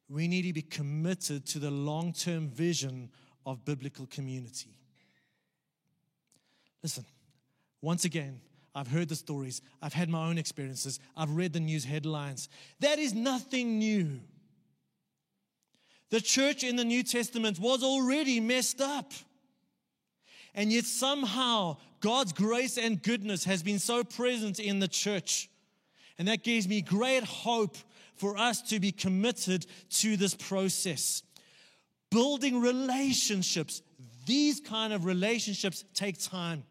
we 0.07 0.27
need 0.27 0.43
to 0.43 0.53
be 0.53 0.61
committed 0.61 1.45
to 1.47 1.59
the 1.59 1.71
long 1.71 2.13
term 2.13 2.49
vision 2.49 3.09
of 3.45 3.65
biblical 3.65 4.05
community. 4.05 4.77
Listen, 6.81 7.05
once 7.81 8.05
again, 8.05 8.39
I've 8.75 8.87
heard 8.87 9.09
the 9.09 9.15
stories, 9.15 9.61
I've 9.81 9.93
had 9.93 10.09
my 10.09 10.27
own 10.27 10.37
experiences, 10.37 10.99
I've 11.15 11.31
read 11.31 11.53
the 11.53 11.59
news 11.59 11.83
headlines. 11.83 12.49
That 12.79 12.99
is 12.99 13.13
nothing 13.13 13.79
new. 13.79 14.21
The 16.13 16.21
church 16.21 16.63
in 16.63 16.75
the 16.75 16.85
New 16.85 17.01
Testament 17.01 17.57
was 17.57 17.81
already 17.81 18.39
messed 18.39 18.79
up. 18.81 19.13
And 20.53 20.71
yet, 20.71 20.85
somehow, 20.85 21.77
God's 22.01 22.33
grace 22.33 22.77
and 22.77 23.01
goodness 23.01 23.45
has 23.45 23.63
been 23.63 23.79
so 23.79 24.03
present 24.03 24.59
in 24.59 24.77
the 24.77 24.87
church. 24.87 25.49
And 26.19 26.27
that 26.27 26.43
gives 26.43 26.67
me 26.67 26.83
great 26.83 27.23
hope 27.23 27.75
for 28.13 28.37
us 28.37 28.61
to 28.69 28.79
be 28.79 28.91
committed 28.91 29.65
to 30.01 30.15
this 30.15 30.35
process. 30.35 31.23
Building 32.11 32.61
relationships, 32.61 33.81
these 34.27 34.59
kind 34.59 34.93
of 34.93 35.05
relationships 35.05 35.83
take 35.95 36.21
time. 36.21 36.63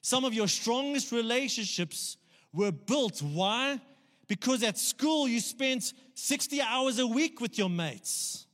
Some 0.00 0.24
of 0.24 0.32
your 0.32 0.48
strongest 0.48 1.12
relationships 1.12 2.16
were 2.54 2.72
built. 2.72 3.20
Why? 3.20 3.82
Because 4.28 4.62
at 4.62 4.78
school 4.78 5.26
you 5.26 5.40
spent 5.40 5.92
60 6.14 6.60
hours 6.60 6.98
a 6.98 7.06
week 7.06 7.40
with 7.40 7.58
your 7.58 7.70
mates 7.70 8.46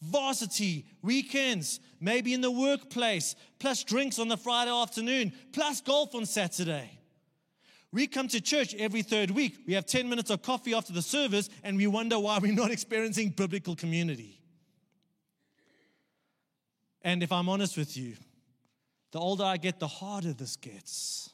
varsity, 0.00 0.86
weekends, 1.02 1.80
maybe 2.00 2.34
in 2.34 2.40
the 2.40 2.50
workplace, 2.50 3.34
plus 3.58 3.84
drinks 3.84 4.18
on 4.18 4.28
the 4.28 4.36
Friday 4.36 4.70
afternoon, 4.70 5.32
plus 5.52 5.80
golf 5.80 6.14
on 6.14 6.26
Saturday. 6.26 6.90
We 7.92 8.06
come 8.06 8.28
to 8.28 8.40
church 8.40 8.74
every 8.74 9.02
third 9.02 9.30
week. 9.30 9.58
We 9.66 9.74
have 9.74 9.86
10 9.86 10.08
minutes 10.08 10.30
of 10.30 10.42
coffee 10.42 10.74
after 10.74 10.92
the 10.92 11.02
service, 11.02 11.48
and 11.62 11.76
we 11.76 11.86
wonder 11.86 12.18
why 12.18 12.38
we're 12.38 12.52
not 12.52 12.70
experiencing 12.72 13.30
biblical 13.30 13.74
community. 13.74 14.40
And 17.02 17.22
if 17.22 17.32
I'm 17.32 17.48
honest 17.48 17.76
with 17.76 17.96
you, 17.96 18.16
the 19.12 19.18
older 19.18 19.44
I 19.44 19.56
get, 19.56 19.78
the 19.78 19.86
harder 19.86 20.32
this 20.32 20.56
gets. 20.56 21.30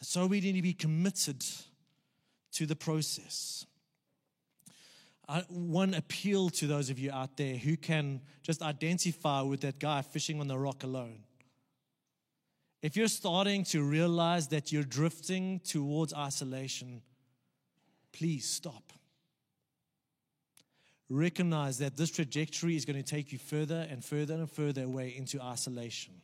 So 0.00 0.26
we 0.26 0.40
need 0.40 0.54
to 0.54 0.62
be 0.62 0.74
committed 0.74 1.44
to 2.52 2.66
the 2.66 2.76
process 2.76 3.66
uh, 5.28 5.42
one 5.48 5.94
appeal 5.94 6.50
to 6.50 6.66
those 6.66 6.90
of 6.90 6.98
you 6.98 7.10
out 7.10 7.36
there 7.36 7.56
who 7.56 7.76
can 7.76 8.20
just 8.42 8.62
identify 8.62 9.40
with 9.40 9.60
that 9.62 9.78
guy 9.78 10.02
fishing 10.02 10.40
on 10.40 10.46
the 10.46 10.58
rock 10.58 10.84
alone. 10.84 11.18
If 12.82 12.96
you're 12.96 13.08
starting 13.08 13.64
to 13.64 13.82
realize 13.82 14.48
that 14.48 14.70
you're 14.70 14.84
drifting 14.84 15.60
towards 15.64 16.14
isolation, 16.14 17.02
please 18.12 18.48
stop. 18.48 18.92
Recognize 21.08 21.78
that 21.78 21.96
this 21.96 22.10
trajectory 22.10 22.76
is 22.76 22.84
going 22.84 23.02
to 23.02 23.02
take 23.02 23.32
you 23.32 23.38
further 23.38 23.86
and 23.90 24.04
further 24.04 24.34
and 24.34 24.50
further 24.50 24.84
away 24.84 25.14
into 25.16 25.40
isolation. 25.40 26.14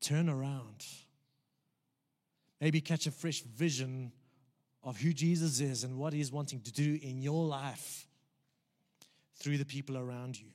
turn 0.00 0.28
around. 0.28 0.84
Maybe 2.62 2.80
catch 2.80 3.08
a 3.08 3.10
fresh 3.10 3.42
vision 3.42 4.12
of 4.84 4.96
who 4.96 5.12
Jesus 5.12 5.58
is 5.58 5.82
and 5.82 5.98
what 5.98 6.12
he's 6.12 6.30
wanting 6.30 6.60
to 6.60 6.72
do 6.72 6.96
in 7.02 7.20
your 7.20 7.44
life 7.44 8.06
through 9.34 9.58
the 9.58 9.64
people 9.64 9.98
around 9.98 10.38
you. 10.38 10.46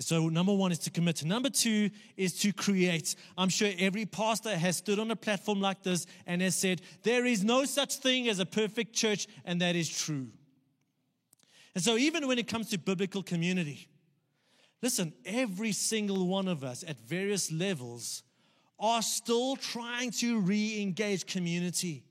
So, 0.00 0.28
number 0.28 0.52
one 0.52 0.70
is 0.70 0.80
to 0.80 0.90
commit. 0.90 1.24
Number 1.24 1.48
two 1.48 1.88
is 2.18 2.38
to 2.40 2.52
create. 2.52 3.16
I'm 3.38 3.48
sure 3.48 3.70
every 3.78 4.04
pastor 4.04 4.54
has 4.54 4.76
stood 4.76 4.98
on 4.98 5.10
a 5.10 5.16
platform 5.16 5.62
like 5.62 5.82
this 5.82 6.04
and 6.26 6.42
has 6.42 6.54
said, 6.54 6.82
There 7.04 7.24
is 7.24 7.42
no 7.42 7.64
such 7.64 7.96
thing 7.96 8.28
as 8.28 8.38
a 8.38 8.46
perfect 8.46 8.94
church, 8.94 9.26
and 9.46 9.62
that 9.62 9.76
is 9.76 9.88
true. 9.88 10.28
And 11.74 11.82
so, 11.82 11.96
even 11.96 12.28
when 12.28 12.38
it 12.38 12.48
comes 12.48 12.68
to 12.68 12.78
biblical 12.78 13.22
community, 13.22 13.88
listen, 14.82 15.14
every 15.24 15.72
single 15.72 16.26
one 16.26 16.48
of 16.48 16.62
us 16.64 16.84
at 16.86 17.00
various 17.00 17.50
levels 17.50 18.24
are 18.78 19.02
still 19.02 19.56
trying 19.56 20.10
to 20.10 20.40
re 20.40 20.80
engage 20.80 21.26
community 21.26 22.04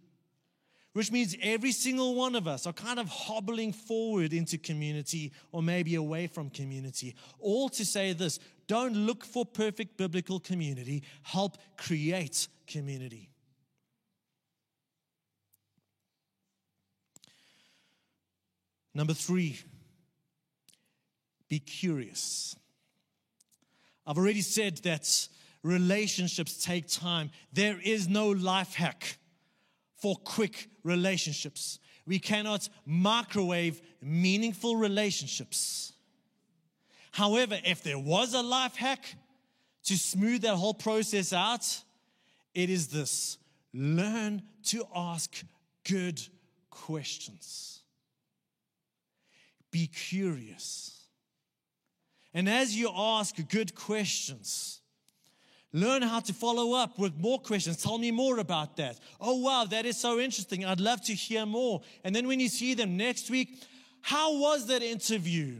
which 0.97 1.11
means 1.11 1.35
every 1.43 1.71
single 1.71 2.15
one 2.15 2.33
of 2.33 2.47
us 2.47 2.65
are 2.65 2.73
kind 2.73 2.97
of 2.97 3.07
hobbling 3.07 3.71
forward 3.71 4.33
into 4.33 4.57
community 4.57 5.31
or 5.51 5.61
maybe 5.61 5.93
away 5.93 6.25
from 6.25 6.49
community. 6.49 7.13
All 7.37 7.69
to 7.69 7.85
say 7.85 8.13
this 8.13 8.39
don't 8.65 8.95
look 8.95 9.23
for 9.23 9.45
perfect 9.45 9.95
biblical 9.95 10.39
community, 10.39 11.03
help 11.21 11.59
create 11.77 12.47
community. 12.65 13.29
Number 18.95 19.13
three, 19.13 19.59
be 21.47 21.59
curious. 21.59 22.55
I've 24.07 24.17
already 24.17 24.41
said 24.41 24.77
that 24.77 25.27
relationships 25.67 26.63
take 26.63 26.87
time. 26.87 27.29
There 27.51 27.79
is 27.83 28.07
no 28.07 28.29
life 28.29 28.73
hack 28.73 29.17
for 29.97 30.15
quick 30.15 30.69
relationships. 30.83 31.79
We 32.05 32.19
cannot 32.19 32.69
microwave 32.85 33.81
meaningful 34.01 34.77
relationships. 34.77 35.91
However, 37.11 37.59
if 37.65 37.83
there 37.83 37.99
was 37.99 38.33
a 38.33 38.41
life 38.41 38.75
hack 38.75 39.15
to 39.83 39.97
smooth 39.97 40.41
that 40.43 40.55
whole 40.55 40.73
process 40.73 41.33
out, 41.33 41.83
it 42.53 42.69
is 42.69 42.87
this 42.87 43.37
learn 43.73 44.43
to 44.63 44.85
ask 44.95 45.43
good 45.83 46.21
questions. 46.69 47.81
Be 49.69 49.87
curious. 49.87 50.93
And 52.33 52.47
as 52.47 52.75
you 52.75 52.89
ask 52.95 53.35
good 53.49 53.75
questions, 53.75 54.76
Learn 55.73 56.01
how 56.01 56.21
to 56.21 56.33
follow 56.33 56.73
up 56.73 56.97
with 56.97 57.17
more 57.17 57.39
questions. 57.39 57.81
Tell 57.81 57.97
me 57.97 58.11
more 58.11 58.39
about 58.39 58.77
that. 58.77 58.99
Oh, 59.19 59.37
wow, 59.37 59.65
that 59.69 59.85
is 59.85 59.97
so 59.97 60.19
interesting. 60.19 60.63
I'd 60.63 60.79
love 60.79 61.01
to 61.05 61.13
hear 61.13 61.45
more. 61.45 61.81
And 62.03 62.15
then 62.15 62.27
when 62.27 62.39
you 62.39 62.47
see 62.47 62.73
them 62.73 62.95
next 62.95 63.29
week, 63.29 63.63
how 64.01 64.39
was 64.39 64.67
that 64.67 64.81
interview? 64.81 65.59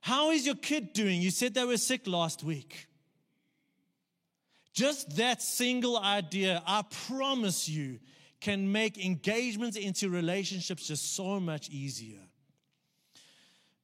How 0.00 0.30
is 0.30 0.46
your 0.46 0.54
kid 0.54 0.92
doing? 0.92 1.20
You 1.20 1.30
said 1.30 1.54
they 1.54 1.64
were 1.64 1.76
sick 1.76 2.06
last 2.06 2.44
week. 2.44 2.86
Just 4.72 5.16
that 5.16 5.42
single 5.42 5.98
idea, 5.98 6.62
I 6.66 6.84
promise 7.06 7.68
you, 7.68 7.98
can 8.40 8.70
make 8.70 9.04
engagements 9.04 9.76
into 9.76 10.08
relationships 10.08 10.86
just 10.86 11.14
so 11.14 11.38
much 11.40 11.68
easier. 11.68 12.20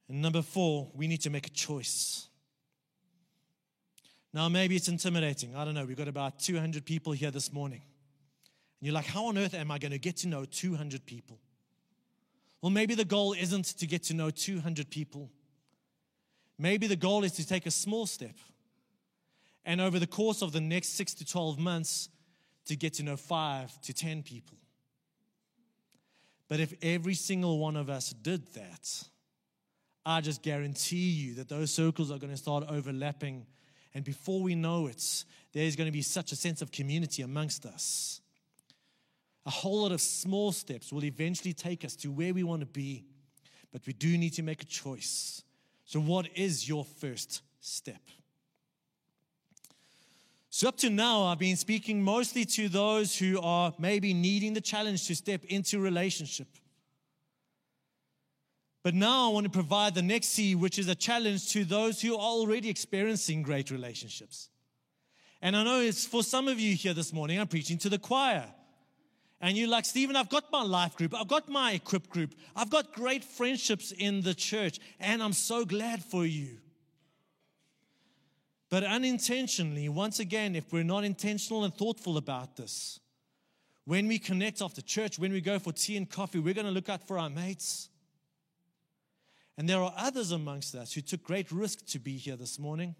And 0.09 0.22
number 0.22 0.43
four, 0.43 0.91
we 0.95 1.09
need 1.09 1.22
to 1.22 1.30
make 1.30 1.49
a 1.49 1.51
choice. 1.51 2.28
Now, 4.37 4.51
maybe 4.51 4.76
it's 4.76 4.89
intimidating. 4.89 5.57
I 5.57 5.64
don't 5.64 5.72
know. 5.72 5.87
We've 5.87 5.97
got 5.97 6.09
about 6.09 6.39
200 6.41 6.84
people 6.84 7.14
here 7.14 7.30
this 7.30 7.55
morning. 7.55 7.80
And 7.80 8.87
you're 8.87 8.93
like, 8.93 9.07
how 9.07 9.28
on 9.28 9.39
earth 9.39 9.55
am 9.55 9.70
I 9.70 9.78
going 9.78 9.93
to 9.93 9.99
get 9.99 10.18
to 10.18 10.28
know 10.28 10.45
200 10.45 11.07
people? 11.07 11.39
Well, 12.61 12.68
maybe 12.68 12.95
the 12.95 13.07
goal 13.07 13.32
isn't 13.32 13.64
to 13.78 13.87
get 13.87 14.03
to 14.05 14.14
know 14.14 14.28
200 14.28 14.91
people. 14.91 15.30
Maybe 16.59 16.87
the 16.87 16.97
goal 16.97 17.24
is 17.24 17.32
to 17.32 17.47
take 17.47 17.64
a 17.64 17.70
small 17.70 18.05
step. 18.05 18.34
And 19.64 19.80
over 19.80 19.99
the 19.99 20.07
course 20.07 20.43
of 20.43 20.53
the 20.53 20.61
next 20.61 20.97
six 20.97 21.14
to 21.14 21.24
12 21.24 21.59
months, 21.59 22.11
to 22.66 22.76
get 22.76 22.93
to 22.95 23.03
know 23.03 23.16
five 23.16 23.72
to 23.80 23.95
10 23.95 24.22
people. 24.22 24.59
But 26.47 26.61
if 26.61 26.74
every 26.82 27.14
single 27.14 27.59
one 27.59 27.76
of 27.76 27.89
us 27.89 28.11
did 28.11 28.53
that, 28.53 29.03
I 30.05 30.20
just 30.20 30.43
guarantee 30.43 31.09
you 31.09 31.37
that 31.37 31.49
those 31.49 31.72
circles 31.72 32.11
are 32.11 32.18
going 32.18 32.32
to 32.32 32.37
start 32.37 32.64
overlapping 32.68 33.47
and 33.97 34.05
before 34.05 34.42
we 34.42 34.55
know 34.55 34.88
it, 34.88 35.24
there's 35.55 35.74
going 35.74 35.86
to 35.86 35.92
be 35.92 36.03
such 36.03 36.30
a 36.30 36.36
sense 36.36 36.61
of 36.61 36.70
community 36.70 37.22
amongst 37.22 37.64
us. 37.64 38.20
A 39.47 39.51
whole 39.51 39.80
lot 39.80 39.90
of 39.90 40.03
small 40.03 40.53
steps 40.53 40.92
will 40.92 41.03
eventually 41.03 41.55
take 41.55 41.82
us 41.82 41.97
to 41.97 42.09
where 42.09 42.34
we 42.34 42.42
want 42.42 42.61
to 42.61 42.66
be, 42.66 43.07
but 43.72 43.80
we 43.86 43.94
do 43.94 44.18
need 44.18 44.34
to 44.34 44.42
make 44.42 44.61
a 44.61 44.66
choice. 44.66 45.42
So, 45.86 45.99
what 45.99 46.28
is 46.34 46.68
your 46.68 46.84
first 46.84 47.40
step? 47.61 48.03
So, 50.51 50.68
up 50.68 50.76
to 50.78 50.90
now, 50.90 51.22
I've 51.22 51.38
been 51.38 51.57
speaking 51.57 52.03
mostly 52.03 52.44
to 52.44 52.68
those 52.68 53.16
who 53.16 53.40
are 53.40 53.72
maybe 53.78 54.12
needing 54.12 54.53
the 54.53 54.61
challenge 54.61 55.07
to 55.07 55.14
step 55.14 55.42
into 55.47 55.80
relationship. 55.80 56.49
But 58.87 58.95
now 58.95 59.30
I 59.30 59.32
want 59.32 59.43
to 59.43 59.51
provide 59.51 59.97
the 59.97 60.03
next 60.03 60.28
C, 60.28 60.55
which 60.55 60.78
is 60.78 60.87
a 60.87 60.95
challenge 60.95 61.51
to 61.51 61.64
those 61.64 62.01
who 62.01 62.14
are 62.14 62.20
already 62.20 62.68
experiencing 62.68 63.43
great 63.43 63.72
relationships. 63.72 64.49
And 65.43 65.57
I 65.57 65.64
know 65.64 65.80
it's 65.80 66.07
for 66.07 66.22
some 66.22 66.47
of 66.47 66.61
you 66.61 66.76
here 66.76 66.95
this 66.95 67.12
morning, 67.12 67.41
I'm 67.41 67.49
preaching 67.49 67.78
to 67.78 67.89
the 67.89 67.99
choir. 67.99 68.45
And 69.41 69.57
you're 69.57 69.66
like, 69.68 69.87
Stephen, 69.87 70.14
I've 70.14 70.28
got 70.28 70.53
my 70.53 70.62
life 70.62 70.95
group, 70.95 71.16
I've 71.16 71.26
got 71.26 71.49
my 71.49 71.72
equip 71.72 72.09
group, 72.09 72.37
I've 72.55 72.70
got 72.70 72.93
great 72.93 73.24
friendships 73.24 73.91
in 73.91 74.20
the 74.20 74.34
church, 74.34 74.78
and 75.01 75.20
I'm 75.20 75.32
so 75.32 75.64
glad 75.64 76.05
for 76.05 76.24
you. 76.24 76.59
But 78.70 78.84
unintentionally, 78.84 79.89
once 79.89 80.20
again, 80.20 80.55
if 80.55 80.72
we're 80.72 80.84
not 80.84 81.03
intentional 81.03 81.64
and 81.64 81.74
thoughtful 81.74 82.18
about 82.18 82.55
this, 82.55 83.01
when 83.84 84.07
we 84.07 84.20
connect 84.20 84.62
after 84.62 84.80
church, 84.80 85.18
when 85.18 85.32
we 85.32 85.41
go 85.41 85.59
for 85.59 85.72
tea 85.72 85.97
and 85.97 86.09
coffee, 86.09 86.39
we're 86.39 86.55
going 86.55 86.66
to 86.66 86.72
look 86.72 86.89
out 86.89 87.05
for 87.09 87.18
our 87.18 87.28
mates. 87.28 87.89
And 89.59 89.69
there 89.69 89.83
are 89.83 89.95
others 89.97 90.33
amongst 90.33 90.75
us 90.75 90.93
who 90.93 91.01
took 91.01 91.23
great 91.23 91.51
risk 91.51 91.87
to 91.87 91.99
be 91.99 92.17
here 92.17 92.37
this 92.37 92.59
morning, 92.59 92.95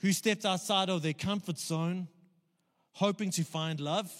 who 0.00 0.12
stepped 0.12 0.44
outside 0.44 0.88
of 0.88 1.02
their 1.02 1.12
comfort 1.12 1.58
zone, 1.58 2.08
hoping 2.92 3.30
to 3.32 3.44
find 3.44 3.78
love, 3.78 4.10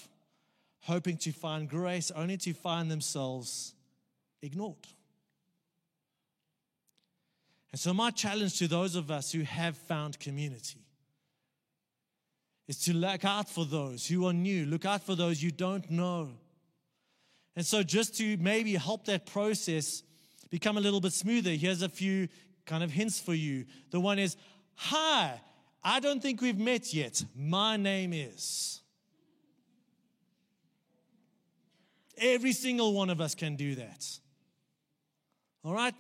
hoping 0.83 1.17
to 1.19 1.33
find 1.33 1.69
grace, 1.69 2.11
only 2.11 2.37
to 2.37 2.53
find 2.53 2.91
themselves 2.91 3.75
ignored. 4.43 4.87
And 7.71 7.81
so, 7.81 7.95
my 7.95 8.11
challenge 8.11 8.59
to 8.59 8.69
those 8.69 8.97
of 8.97 9.11
us 9.11 9.33
who 9.33 9.41
have 9.43 9.77
found 9.77 10.21
community 10.21 10.85
is 12.69 12.79
to 12.81 12.93
look 12.93 13.25
out 13.25 13.49
for 13.49 13.65
those 13.65 14.07
who 14.07 14.27
are 14.27 14.33
new, 14.33 14.67
look 14.67 14.85
out 14.85 15.03
for 15.03 15.15
those 15.15 15.43
you 15.43 15.51
don't 15.51 15.91
know. 15.91 16.31
And 17.55 17.66
so, 17.66 17.82
just 17.82 18.16
to 18.18 18.36
maybe 18.38 18.74
help 18.74 19.05
that 19.07 19.26
process 19.26 20.03
become 20.50 20.76
a 20.78 20.80
little 20.80 21.00
bit 21.00 21.12
smoother, 21.12 21.50
here's 21.50 21.82
a 21.82 21.88
few 21.88 22.28
kind 22.66 22.82
of 22.82 22.90
hints 22.90 23.20
for 23.20 23.34
you. 23.34 23.66
The 23.90 24.00
one 24.00 24.18
is, 24.18 24.36
Hi, 24.74 25.40
I 25.84 26.00
don't 26.00 26.22
think 26.22 26.40
we've 26.40 26.59
met 26.59 26.94
yet. 26.94 27.24
My 27.36 27.76
name 27.76 28.12
is. 28.12 28.80
Every 32.16 32.53
single 32.53 32.92
one 32.92 33.11
of 33.11 33.20
us 33.20 33.34
can 33.34 33.57
do 33.57 33.74
that. 33.76 34.07
All 35.64 35.74
right? 35.74 35.94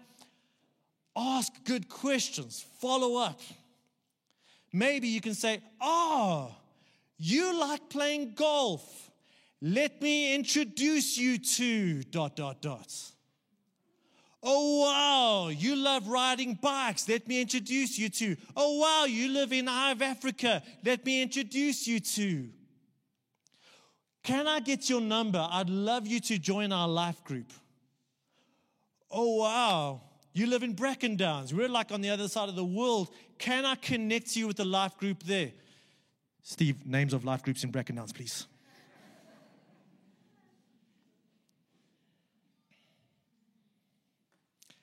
Ask 1.16 1.52
good 1.64 1.88
questions, 1.88 2.64
follow 2.80 3.16
up. 3.16 3.40
Maybe 4.72 5.08
you 5.08 5.20
can 5.20 5.34
say, 5.34 5.60
Oh, 5.80 6.54
you 7.18 7.58
like 7.58 7.90
playing 7.90 8.34
golf. 8.34 9.10
Let 9.64 10.02
me 10.02 10.34
introduce 10.34 11.16
you 11.16 11.38
to 11.38 12.02
dot, 12.02 12.34
dot, 12.34 12.60
dot. 12.60 12.92
Oh, 14.42 14.80
wow, 14.80 15.48
you 15.50 15.76
love 15.76 16.08
riding 16.08 16.58
bikes. 16.60 17.08
Let 17.08 17.28
me 17.28 17.40
introduce 17.40 17.96
you 17.96 18.08
to. 18.08 18.36
Oh, 18.56 18.80
wow, 18.80 19.04
you 19.04 19.28
live 19.28 19.52
in 19.52 19.68
Hive 19.68 20.02
Africa. 20.02 20.64
Let 20.84 21.06
me 21.06 21.22
introduce 21.22 21.86
you 21.86 22.00
to. 22.00 22.48
Can 24.24 24.48
I 24.48 24.58
get 24.58 24.90
your 24.90 25.00
number? 25.00 25.46
I'd 25.48 25.70
love 25.70 26.08
you 26.08 26.18
to 26.18 26.38
join 26.40 26.72
our 26.72 26.88
life 26.88 27.22
group. 27.22 27.52
Oh, 29.12 29.36
wow, 29.36 30.00
you 30.32 30.48
live 30.48 30.64
in 30.64 30.72
Bracken 30.72 31.14
Downs. 31.14 31.54
We're 31.54 31.68
like 31.68 31.92
on 31.92 32.00
the 32.00 32.10
other 32.10 32.26
side 32.26 32.48
of 32.48 32.56
the 32.56 32.64
world. 32.64 33.10
Can 33.38 33.64
I 33.64 33.76
connect 33.76 34.34
you 34.34 34.48
with 34.48 34.56
the 34.56 34.64
life 34.64 34.96
group 34.96 35.22
there? 35.22 35.52
Steve, 36.42 36.84
names 36.84 37.12
of 37.12 37.24
life 37.24 37.44
groups 37.44 37.62
in 37.62 37.70
Bracken 37.70 37.94
Downs, 37.94 38.12
please. 38.12 38.48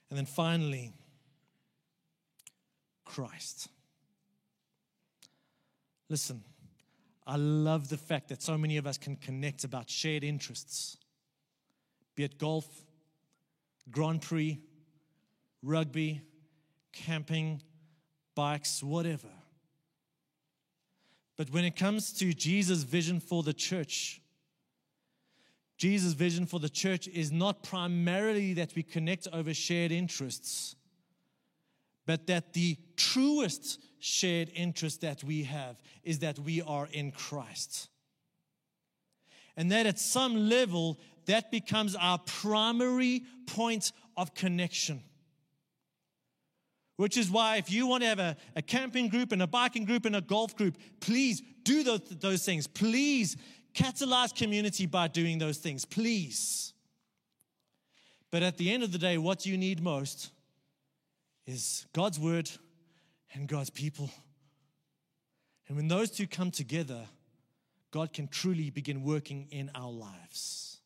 And 0.09 0.17
then 0.17 0.25
finally, 0.25 0.93
Christ. 3.05 3.67
Listen, 6.09 6.43
I 7.25 7.35
love 7.35 7.89
the 7.89 7.97
fact 7.97 8.29
that 8.29 8.41
so 8.41 8.57
many 8.57 8.77
of 8.77 8.87
us 8.87 8.97
can 8.97 9.15
connect 9.15 9.63
about 9.63 9.89
shared 9.89 10.23
interests, 10.23 10.97
be 12.15 12.23
it 12.23 12.39
golf, 12.39 12.67
Grand 13.91 14.21
Prix, 14.21 14.59
rugby, 15.63 16.21
camping, 16.91 17.61
bikes, 18.35 18.81
whatever. 18.81 19.29
But 21.37 21.51
when 21.51 21.65
it 21.65 21.75
comes 21.75 22.11
to 22.13 22.33
Jesus' 22.33 22.83
vision 22.83 23.19
for 23.19 23.43
the 23.43 23.53
church, 23.53 24.21
Jesus' 25.79 26.11
vision 26.11 26.45
for 26.45 26.59
the 26.59 26.69
church 26.69 27.07
is 27.07 27.31
not 27.31 27.63
primarily 27.63 28.53
that 28.55 28.75
we 28.75 28.83
connect 28.83 29.29
over 29.31 29.53
shared 29.53 29.93
interests, 29.93 30.75
but 32.05 32.27
that 32.27 32.51
the 32.51 32.77
truest 32.97 33.79
shared 33.99 34.51
interest 34.53 34.99
that 35.01 35.23
we 35.23 35.43
have 35.43 35.77
is 36.03 36.19
that 36.19 36.37
we 36.37 36.61
are 36.61 36.89
in 36.91 37.11
Christ. 37.11 37.87
And 39.55 39.71
that 39.71 39.85
at 39.85 39.99
some 39.99 40.49
level, 40.49 40.99
that 41.27 41.49
becomes 41.49 41.95
our 41.95 42.17
primary 42.19 43.23
point 43.47 43.93
of 44.17 44.33
connection. 44.33 45.01
Which 46.97 47.15
is 47.15 47.31
why, 47.31 47.55
if 47.55 47.71
you 47.71 47.87
want 47.87 48.03
to 48.03 48.09
have 48.09 48.19
a, 48.19 48.35
a 48.57 48.61
camping 48.61 49.07
group 49.07 49.31
and 49.31 49.41
a 49.41 49.47
biking 49.47 49.85
group 49.85 50.05
and 50.05 50.17
a 50.17 50.21
golf 50.21 50.57
group, 50.57 50.77
please 50.99 51.41
do 51.63 51.83
those, 51.83 52.01
those 52.19 52.43
things. 52.43 52.67
Please 52.67 53.37
catalyze 53.73 54.35
community 54.35 54.85
by 54.85 55.07
doing 55.07 55.37
those 55.37 55.57
things. 55.57 55.85
Please. 55.85 56.73
But 58.31 58.43
at 58.43 58.57
the 58.57 58.71
end 58.71 58.83
of 58.83 58.91
the 58.91 58.97
day, 58.97 59.17
what 59.17 59.45
you 59.45 59.57
need 59.57 59.81
most 59.81 60.31
is 61.47 61.85
God's 61.93 62.19
word 62.19 62.49
and 63.33 63.47
God's 63.47 63.69
people. 63.69 64.09
And 65.67 65.77
when 65.77 65.87
those 65.87 66.11
two 66.11 66.27
come 66.27 66.51
together, 66.51 67.01
God 67.91 68.13
can 68.13 68.27
truly 68.27 68.69
begin 68.69 69.03
working 69.03 69.47
in 69.51 69.71
our 69.73 69.91
lives. 69.91 70.79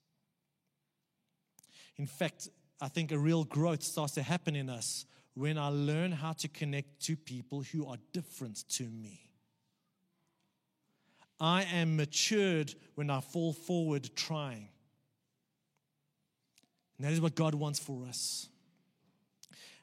In 1.97 2.05
fact, 2.05 2.49
I 2.81 2.88
think 2.88 3.11
a 3.11 3.17
real 3.17 3.43
growth 3.43 3.84
starts 3.84 4.13
to 4.13 4.23
happen 4.23 4.55
in 4.55 4.69
us 4.69 5.05
when 5.36 5.57
I 5.57 5.67
learn 5.67 6.11
how 6.11 6.34
to 6.34 6.47
connect 6.47 7.01
to 7.03 7.15
people 7.15 7.61
who 7.61 7.88
are 7.88 7.97
different 8.11 8.67
to 8.71 8.84
me. 8.84 9.32
I 11.44 11.64
am 11.74 11.98
matured 11.98 12.74
when 12.96 13.10
I 13.10 13.20
fall 13.20 13.52
forward 13.52 14.10
trying. 14.16 14.70
And 16.98 17.06
that 17.06 17.12
is 17.12 17.20
what 17.20 17.36
God 17.36 17.54
wants 17.54 17.80
for 17.80 18.06
us. 18.08 18.48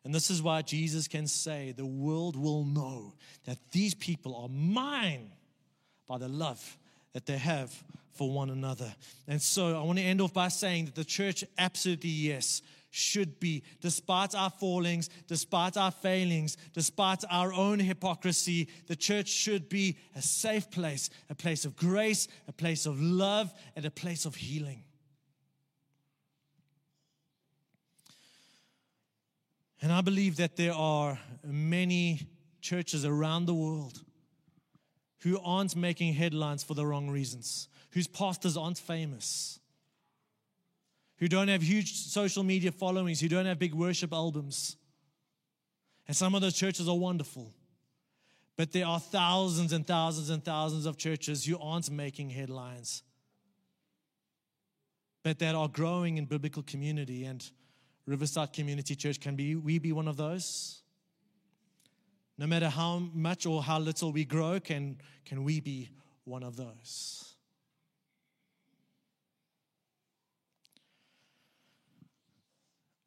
And 0.03 0.15
this 0.15 0.31
is 0.31 0.41
why 0.41 0.63
Jesus 0.63 1.07
can 1.07 1.27
say, 1.27 1.73
The 1.73 1.85
world 1.85 2.35
will 2.35 2.65
know 2.65 3.13
that 3.45 3.59
these 3.73 3.95
people 3.95 4.35
are 4.37 4.49
mine 4.49 5.33
by 6.09 6.17
the 6.17 6.29
love 6.29 6.79
that 7.13 7.27
they 7.27 7.37
have 7.37 7.71
for 8.13 8.31
one 8.31 8.49
another. 8.49 8.95
And 9.29 9.43
so 9.43 9.79
I 9.79 9.83
want 9.83 9.99
to 9.99 10.05
end 10.05 10.23
off 10.23 10.33
by 10.33 10.49
saying 10.49 10.87
that 10.87 10.95
the 10.95 11.05
church, 11.05 11.45
absolutely 11.59 12.09
yes, 12.09 12.63
should 12.91 13.39
be, 13.39 13.63
despite 13.81 14.35
our 14.35 14.51
fallings, 14.51 15.09
despite 15.29 15.77
our 15.77 15.93
failings, 15.93 16.57
despite 16.73 17.25
our 17.31 17.53
own 17.53 17.79
hypocrisy, 17.79 18.69
the 18.89 18.97
church 18.97 19.29
should 19.29 19.69
be 19.69 19.97
a 20.17 20.23
safe 20.23 20.71
place, 20.71 21.09
a 21.29 21.35
place 21.35 21.65
of 21.65 21.77
grace, 21.77 22.27
a 22.49 22.53
place 22.53 22.87
of 22.87 23.01
love, 23.01 23.53
and 23.77 23.85
a 23.85 23.91
place 23.91 24.25
of 24.25 24.35
healing. 24.35 24.83
And 29.81 29.93
I 29.93 30.01
believe 30.01 30.37
that 30.37 30.57
there 30.57 30.75
are 30.75 31.19
many 31.45 32.29
churches 32.61 33.05
around 33.05 33.47
the 33.47 33.55
world 33.55 34.03
who 35.21 35.39
aren't 35.41 35.77
making 35.77 36.15
headlines 36.15 36.65
for 36.65 36.75
the 36.75 36.85
wrong 36.85 37.09
reasons, 37.09 37.69
whose 37.93 38.07
pastors 38.09 38.57
aren't 38.57 38.79
famous, 38.79 39.60
who 41.21 41.29
don't 41.29 41.49
have 41.49 41.63
huge 41.63 41.95
social 41.95 42.43
media 42.43 42.73
followings, 42.73 43.21
who 43.21 43.29
don't 43.29 43.47
have 43.47 43.59
big 43.59 43.75
worship 43.75 44.13
albums. 44.13 44.77
And 46.09 46.17
some 46.17 46.35
of 46.35 46.41
those 46.41 46.55
churches 46.55 46.89
are 46.89 46.97
wonderful. 46.97 47.53
But 48.57 48.73
there 48.73 48.87
are 48.87 48.99
thousands 48.99 49.73
and 49.73 49.87
thousands 49.87 50.31
and 50.31 50.45
thousands 50.45 50.87
of 50.87 50.97
churches 50.97 51.45
who 51.45 51.59
aren't 51.59 51.91
making 51.91 52.31
headlines, 52.31 53.03
but 55.23 55.39
that 55.39 55.55
are 55.55 55.69
growing 55.69 56.17
in 56.17 56.25
biblical 56.25 56.63
community. 56.63 57.25
And 57.25 57.49
Riverside 58.07 58.53
Community 58.53 58.95
Church, 58.95 59.21
can 59.21 59.37
be, 59.37 59.55
we 59.55 59.79
be 59.79 59.93
one 59.93 60.09
of 60.09 60.17
those? 60.17 60.81
No 62.39 62.47
matter 62.47 62.71
how 62.71 62.99
much 62.99 63.45
or 63.45 63.63
how 63.63 63.79
little 63.79 64.11
we 64.11 64.25
grow, 64.25 64.59
can, 64.59 64.99
can 65.27 65.45
we 65.45 65.61
be 65.61 65.91
one 66.25 66.43
of 66.43 66.57
those? 66.57 67.30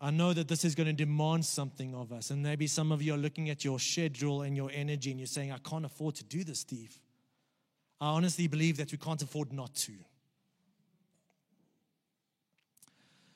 I 0.04 0.12
know 0.12 0.34
that 0.34 0.50
this 0.50 0.66
is 0.66 0.76
going 0.76 0.88
to 0.88 0.94
demand 0.94 1.46
something 1.46 1.96
of 1.96 2.12
us. 2.12 2.30
And 2.30 2.44
maybe 2.44 2.68
some 2.68 2.92
of 2.92 3.02
you 3.02 3.14
are 3.14 3.18
looking 3.18 3.50
at 3.50 3.64
your 3.64 3.80
schedule 3.80 4.42
and 4.42 4.54
your 4.54 4.70
energy 4.74 5.12
and 5.12 5.20
you're 5.20 5.28
saying, 5.28 5.54
I 5.54 5.60
can't 5.60 5.86
afford 5.86 6.16
to 6.16 6.26
do 6.26 6.44
this, 6.44 6.60
Steve. 6.60 7.00
I 8.02 8.08
honestly 8.08 8.48
believe 8.48 8.76
that 8.78 8.92
we 8.92 8.98
can't 8.98 9.24
afford 9.24 9.54
not 9.54 9.74
to. 9.76 9.94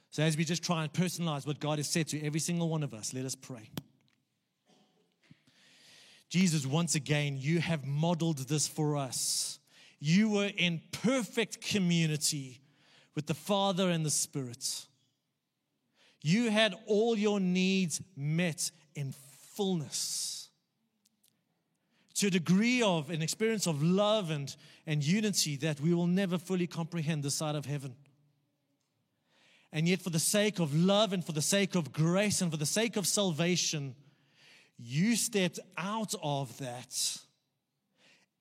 So, 0.10 0.24
as 0.24 0.36
we 0.36 0.44
just 0.44 0.62
try 0.62 0.84
and 0.84 0.92
personalize 0.92 1.48
what 1.48 1.62
God 1.62 1.80
has 1.80 1.88
said 1.88 2.10
to 2.10 2.22
every 2.22 2.42
single 2.42 2.68
one 2.68 2.84
of 2.84 2.94
us, 2.94 3.14
let 3.14 3.24
us 3.24 3.34
pray. 3.34 3.70
Jesus, 6.28 6.66
once 6.66 6.96
again, 6.96 7.38
you 7.38 7.60
have 7.62 7.86
modeled 7.86 8.40
this 8.40 8.68
for 8.68 8.98
us. 8.98 9.60
You 10.02 10.32
were 10.32 10.52
in 10.58 10.82
perfect 10.92 11.62
community 11.62 12.60
with 13.16 13.28
the 13.28 13.34
Father 13.34 13.90
and 13.90 14.06
the 14.06 14.12
Spirit. 14.12 14.88
You 16.28 16.52
had 16.52 16.76
all 16.88 17.18
your 17.18 17.40
needs 17.40 18.02
met 18.18 18.70
in 18.96 19.14
fullness. 19.56 20.50
To 22.16 22.28
a 22.28 22.30
degree 22.30 22.82
of 22.82 23.10
an 23.10 23.22
experience 23.22 23.66
of 23.66 23.82
love 23.82 24.30
and, 24.30 24.54
and 24.86 25.02
unity 25.02 25.56
that 25.56 25.80
we 25.80 25.94
will 25.94 26.06
never 26.06 26.38
fully 26.38 26.68
comprehend 26.68 27.24
the 27.24 27.32
side 27.32 27.56
of 27.56 27.66
heaven. 27.66 27.96
And 29.72 29.88
yet, 29.88 30.02
for 30.02 30.10
the 30.10 30.20
sake 30.20 30.60
of 30.60 30.76
love 30.76 31.14
and 31.14 31.24
for 31.24 31.32
the 31.32 31.42
sake 31.42 31.76
of 31.76 31.94
grace 31.94 32.42
and 32.42 32.52
for 32.52 32.58
the 32.58 32.66
sake 32.66 32.98
of 32.98 33.08
salvation, 33.08 33.96
you 34.78 35.16
stepped 35.16 35.62
out 35.78 36.14
of 36.22 36.58
that, 36.58 37.20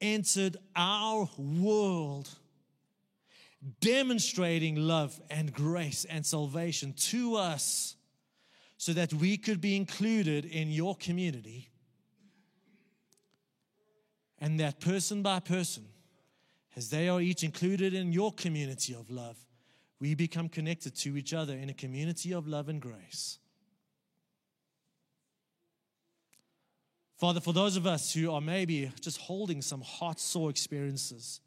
entered 0.00 0.56
our 0.74 1.28
world, 1.38 2.28
demonstrating 3.80 4.76
love 4.76 5.20
and 5.30 5.52
grace 5.52 6.04
and 6.04 6.24
salvation 6.24 6.92
to 6.92 7.36
us 7.36 7.96
so 8.76 8.92
that 8.92 9.12
we 9.12 9.36
could 9.36 9.60
be 9.60 9.76
included 9.76 10.44
in 10.44 10.70
your 10.70 10.94
community. 10.96 11.70
And 14.38 14.60
that 14.60 14.80
person 14.80 15.22
by 15.22 15.40
person, 15.40 15.84
as 16.76 16.90
they 16.90 17.08
are 17.08 17.20
each 17.20 17.42
included 17.42 17.94
in 17.94 18.12
your 18.12 18.32
community 18.32 18.94
of 18.94 19.10
love, 19.10 19.38
we 19.98 20.14
become 20.14 20.48
connected 20.48 20.94
to 20.96 21.16
each 21.16 21.32
other 21.32 21.54
in 21.54 21.70
a 21.70 21.74
community 21.74 22.32
of 22.32 22.46
love 22.46 22.68
and 22.68 22.80
grace. 22.80 23.38
Father, 27.16 27.40
for 27.40 27.54
those 27.54 27.78
of 27.78 27.86
us 27.86 28.12
who 28.12 28.30
are 28.30 28.42
maybe 28.42 28.92
just 29.00 29.18
holding 29.18 29.62
some 29.62 29.80
heart 29.80 30.20
sore 30.20 30.50
experiences, 30.50 31.40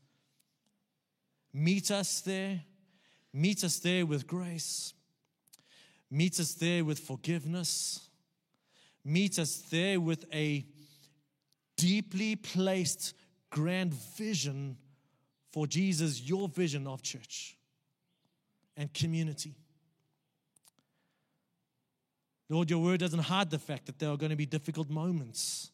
meet 1.53 1.91
us 1.91 2.21
there. 2.21 2.61
Meet 3.33 3.63
us 3.63 3.79
there 3.79 4.05
with 4.05 4.25
grace. 4.25 4.93
Meet 6.09 6.39
us 6.39 6.53
there 6.55 6.83
with 6.83 6.99
forgiveness. 6.99 8.07
Meet 9.05 9.39
us 9.39 9.57
there 9.69 9.99
with 9.99 10.25
a 10.33 10.65
deeply 11.77 12.35
placed 12.35 13.13
grand 13.49 13.93
vision 13.93 14.77
for 15.51 15.67
Jesus, 15.67 16.21
your 16.21 16.47
vision 16.47 16.87
of 16.87 17.01
church 17.01 17.57
and 18.75 18.93
community. 18.93 19.55
Lord, 22.49 22.69
your 22.69 22.79
word 22.79 22.99
doesn't 22.99 23.19
hide 23.19 23.51
the 23.51 23.59
fact 23.59 23.85
that 23.85 23.99
there 23.99 24.09
are 24.09 24.17
going 24.17 24.31
to 24.31 24.35
be 24.35 24.45
difficult 24.45 24.89
moments. 24.89 25.69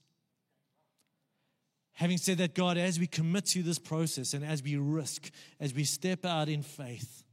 Having 1.96 2.18
said 2.18 2.38
that, 2.40 2.54
God, 2.54 2.78
as 2.78 3.00
we 3.00 3.08
commit 3.08 3.46
to 3.48 3.64
this 3.64 3.80
process 3.80 4.34
and 4.34 4.44
as 4.44 4.62
we 4.62 4.76
risk, 4.76 5.32
as 5.60 5.74
we 5.74 5.86
step 5.86 6.26
out 6.26 6.50
in 6.50 6.62
faith, 6.62 7.24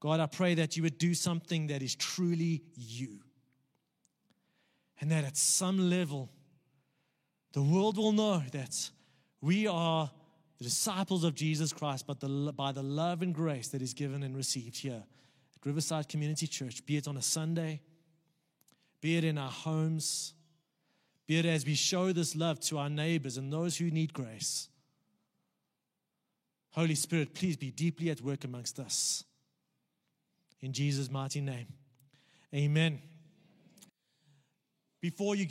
God, 0.00 0.18
I 0.18 0.26
pray 0.26 0.54
that 0.54 0.76
you 0.76 0.82
would 0.82 0.96
do 0.96 1.12
something 1.12 1.66
that 1.66 1.82
is 1.82 1.94
truly 1.94 2.62
you. 2.74 3.20
And 5.00 5.10
that 5.10 5.24
at 5.24 5.36
some 5.36 5.90
level, 5.90 6.30
the 7.52 7.62
world 7.62 7.98
will 7.98 8.12
know 8.12 8.42
that 8.52 8.90
we 9.42 9.66
are 9.66 10.10
the 10.56 10.64
disciples 10.64 11.22
of 11.22 11.34
Jesus 11.34 11.72
Christ, 11.72 12.06
but 12.06 12.20
the, 12.20 12.54
by 12.56 12.72
the 12.72 12.82
love 12.82 13.20
and 13.20 13.34
grace 13.34 13.68
that 13.68 13.82
is 13.82 13.92
given 13.92 14.22
and 14.22 14.34
received 14.34 14.78
here 14.78 15.02
at 15.02 15.66
Riverside 15.66 16.08
Community 16.08 16.46
Church, 16.46 16.84
be 16.86 16.96
it 16.96 17.06
on 17.06 17.18
a 17.18 17.22
Sunday, 17.22 17.80
be 19.02 19.18
it 19.18 19.24
in 19.24 19.36
our 19.36 19.50
homes, 19.50 20.32
be 21.30 21.38
it 21.38 21.46
as 21.46 21.64
we 21.64 21.76
show 21.76 22.12
this 22.12 22.34
love 22.34 22.58
to 22.62 22.78
our 22.78 22.90
neighbors 22.90 23.36
and 23.36 23.52
those 23.52 23.76
who 23.76 23.88
need 23.88 24.12
grace. 24.12 24.68
Holy 26.72 26.96
Spirit, 26.96 27.34
please 27.34 27.56
be 27.56 27.70
deeply 27.70 28.10
at 28.10 28.20
work 28.20 28.42
amongst 28.42 28.80
us. 28.80 29.22
In 30.60 30.72
Jesus' 30.72 31.08
mighty 31.08 31.40
name, 31.40 31.68
amen. 32.52 33.00
Before 35.00 35.36
you 35.36 35.46